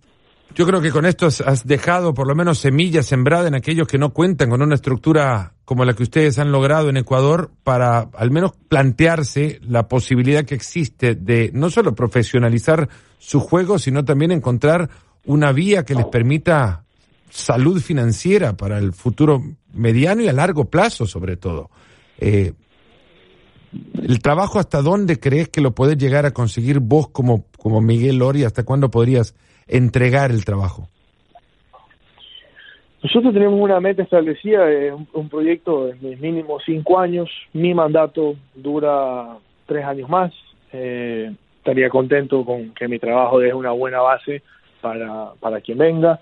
yo 0.53 0.65
creo 0.65 0.81
que 0.81 0.91
con 0.91 1.05
esto 1.05 1.27
has 1.27 1.65
dejado 1.65 2.13
por 2.13 2.27
lo 2.27 2.35
menos 2.35 2.59
semillas 2.59 3.05
sembradas 3.05 3.47
en 3.47 3.55
aquellos 3.55 3.87
que 3.87 3.97
no 3.97 4.11
cuentan 4.11 4.49
con 4.49 4.61
una 4.61 4.75
estructura 4.75 5.53
como 5.63 5.85
la 5.85 5.93
que 5.93 6.03
ustedes 6.03 6.39
han 6.39 6.51
logrado 6.51 6.89
en 6.89 6.97
Ecuador 6.97 7.51
para 7.63 8.09
al 8.13 8.31
menos 8.31 8.53
plantearse 8.67 9.59
la 9.67 9.87
posibilidad 9.87 10.45
que 10.45 10.55
existe 10.55 11.15
de 11.15 11.51
no 11.53 11.69
solo 11.69 11.95
profesionalizar 11.95 12.89
su 13.19 13.39
juego, 13.39 13.79
sino 13.79 14.03
también 14.03 14.31
encontrar 14.31 14.89
una 15.25 15.51
vía 15.51 15.83
que 15.83 15.95
les 15.95 16.05
permita 16.05 16.84
salud 17.29 17.79
financiera 17.81 18.55
para 18.55 18.77
el 18.77 18.93
futuro 18.93 19.41
mediano 19.73 20.21
y 20.21 20.27
a 20.27 20.33
largo 20.33 20.65
plazo, 20.65 21.05
sobre 21.05 21.37
todo. 21.37 21.69
Eh, 22.19 22.53
¿El 24.01 24.21
trabajo 24.21 24.59
hasta 24.59 24.81
dónde 24.81 25.19
crees 25.19 25.49
que 25.49 25.61
lo 25.61 25.71
podés 25.71 25.97
llegar 25.97 26.25
a 26.25 26.31
conseguir 26.31 26.79
vos 26.79 27.09
como, 27.09 27.45
como 27.57 27.81
Miguel 27.81 28.19
Lori? 28.19 28.43
¿Hasta 28.43 28.63
cuándo 28.63 28.89
podrías 28.89 29.35
entregar 29.67 30.31
el 30.31 30.45
trabajo? 30.45 30.87
Nosotros 33.03 33.33
tenemos 33.33 33.59
una 33.59 33.79
meta 33.79 34.01
establecida 34.01 34.65
de 34.65 34.91
un, 34.91 35.29
proyecto 35.29 35.87
de 35.87 36.15
mínimo 36.15 36.59
cinco 36.65 36.97
años. 36.99 37.29
Mi 37.53 37.73
mandato 37.73 38.35
dura 38.55 39.37
tres 39.67 39.85
años 39.85 40.09
más. 40.09 40.33
Eh, 40.71 41.31
estaría 41.57 41.89
contento 41.89 42.43
con 42.43 42.73
que 42.73 42.87
mi 42.87 42.97
trabajo 42.97 43.39
deje 43.39 43.53
una 43.53 43.71
buena 43.71 43.99
base 44.01 44.41
para, 44.81 45.33
para 45.39 45.61
quien 45.61 45.77
venga, 45.77 46.19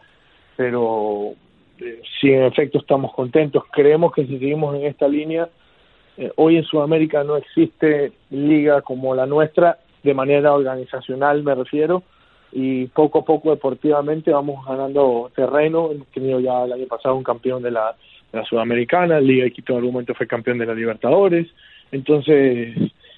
pero 0.56 1.34
eh, 1.80 2.02
si 2.20 2.32
en 2.32 2.44
efecto 2.44 2.80
estamos 2.80 3.13
contentos, 3.13 3.63
creemos 3.72 4.13
que 4.13 4.26
si 4.26 4.39
seguimos 4.39 4.76
en 4.76 4.86
esta 4.86 5.08
línea, 5.08 5.50
eh, 6.18 6.32
hoy 6.36 6.58
en 6.58 6.63
Sudamérica 6.63 7.24
no 7.24 7.38
existe 7.38 8.12
liga 8.30 8.82
como 8.82 9.16
la 9.16 9.26
nuestra, 9.26 9.80
de 10.04 10.13
manera 10.13 10.54
organizacional 10.54 11.44
me 11.44 11.56
refiero, 11.56 12.04
y 12.52 12.86
poco 12.88 13.20
a 13.20 13.26
poco 13.26 13.50
deportivamente 13.50 14.32
vamos 14.32 14.63
ganando 14.66 15.32
terreno. 15.36 15.92
Hemos 15.92 16.08
tenido 16.10 16.39
ya 16.39 16.66
el 16.66 16.74
año 16.74 16.86
pasado 16.88 17.16
un 17.16 17.24
campeón 17.24 17.63
de 17.63 17.72
la, 17.72 17.96
de 18.32 18.39
la 18.39 18.46
Sudamericana, 18.46 19.20
Liga 19.20 19.46
de 19.46 19.52
Quito 19.52 19.74
en 19.74 19.78
algún 19.78 19.94
momento 19.94 20.13
fue 20.13 20.28
campeón 20.28 20.60
de 20.60 20.68
la 20.68 20.76
Libertadores, 20.76 21.48
entonces 21.92 22.76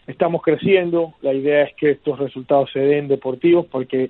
estamos 0.07 0.41
creciendo, 0.41 1.13
la 1.21 1.33
idea 1.33 1.63
es 1.63 1.73
que 1.75 1.91
estos 1.91 2.19
resultados 2.19 2.69
se 2.71 2.79
den 2.79 3.07
deportivos 3.07 3.65
porque 3.65 4.09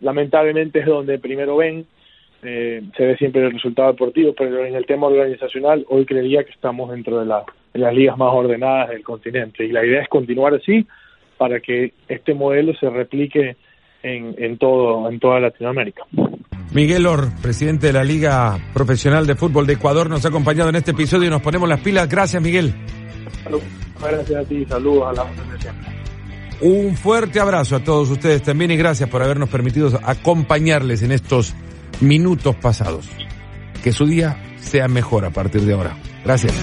lamentablemente 0.00 0.80
es 0.80 0.86
donde 0.86 1.18
primero 1.18 1.56
ven, 1.56 1.86
eh, 2.42 2.82
se 2.96 3.04
ve 3.04 3.16
siempre 3.16 3.44
el 3.44 3.52
resultado 3.52 3.92
deportivo, 3.92 4.34
pero 4.36 4.64
en 4.64 4.74
el 4.74 4.86
tema 4.86 5.06
organizacional 5.06 5.84
hoy 5.88 6.04
creería 6.04 6.44
que 6.44 6.52
estamos 6.52 6.90
dentro 6.90 7.20
de, 7.20 7.26
las 7.26 7.94
ligas 7.94 8.16
más 8.16 8.32
ordenadas 8.32 8.90
del 8.90 9.02
continente 9.02 9.64
y 9.64 9.72
la 9.72 9.84
idea 9.84 10.02
es 10.02 10.08
continuar 10.08 10.54
así 10.54 10.86
para 11.36 11.60
que 11.60 11.92
este 12.08 12.34
modelo 12.34 12.74
se 12.74 12.88
replique 12.88 13.56
en, 14.02 14.34
en, 14.38 14.58
todo, 14.58 15.10
en 15.10 15.18
toda 15.18 15.40
Latinoamérica. 15.40 16.04
Miguel 16.72 17.06
Or, 17.06 17.28
presidente 17.42 17.88
de 17.88 17.92
la 17.92 18.04
Liga 18.04 18.58
Profesional 18.74 19.26
de 19.26 19.34
Fútbol 19.34 19.66
de 19.66 19.74
Ecuador, 19.74 20.10
nos 20.10 20.24
ha 20.24 20.28
acompañado 20.28 20.68
en 20.68 20.76
este 20.76 20.90
episodio 20.90 21.28
y 21.28 21.30
nos 21.30 21.42
ponemos 21.42 21.68
las 21.68 21.80
pilas. 21.80 22.08
Gracias, 22.08 22.42
Miguel. 22.42 22.72
Gracias 24.00 24.44
a 24.44 24.48
ti, 24.48 24.64
saludos 24.66 25.08
a 25.08 25.12
la 25.12 25.24
de 25.24 25.60
siempre. 25.60 25.96
Un 26.60 26.96
fuerte 26.96 27.38
abrazo 27.38 27.76
a 27.76 27.84
todos 27.84 28.10
ustedes 28.10 28.42
también 28.42 28.70
y 28.70 28.76
gracias 28.76 29.10
por 29.10 29.22
habernos 29.22 29.48
permitido 29.48 29.90
acompañarles 30.02 31.02
en 31.02 31.12
estos 31.12 31.54
minutos 32.00 32.54
pasados. 32.56 33.08
Que 33.82 33.92
su 33.92 34.06
día 34.06 34.42
sea 34.60 34.88
mejor 34.88 35.24
a 35.24 35.30
partir 35.30 35.62
de 35.62 35.74
ahora. 35.74 35.96
Gracias. 36.24 36.54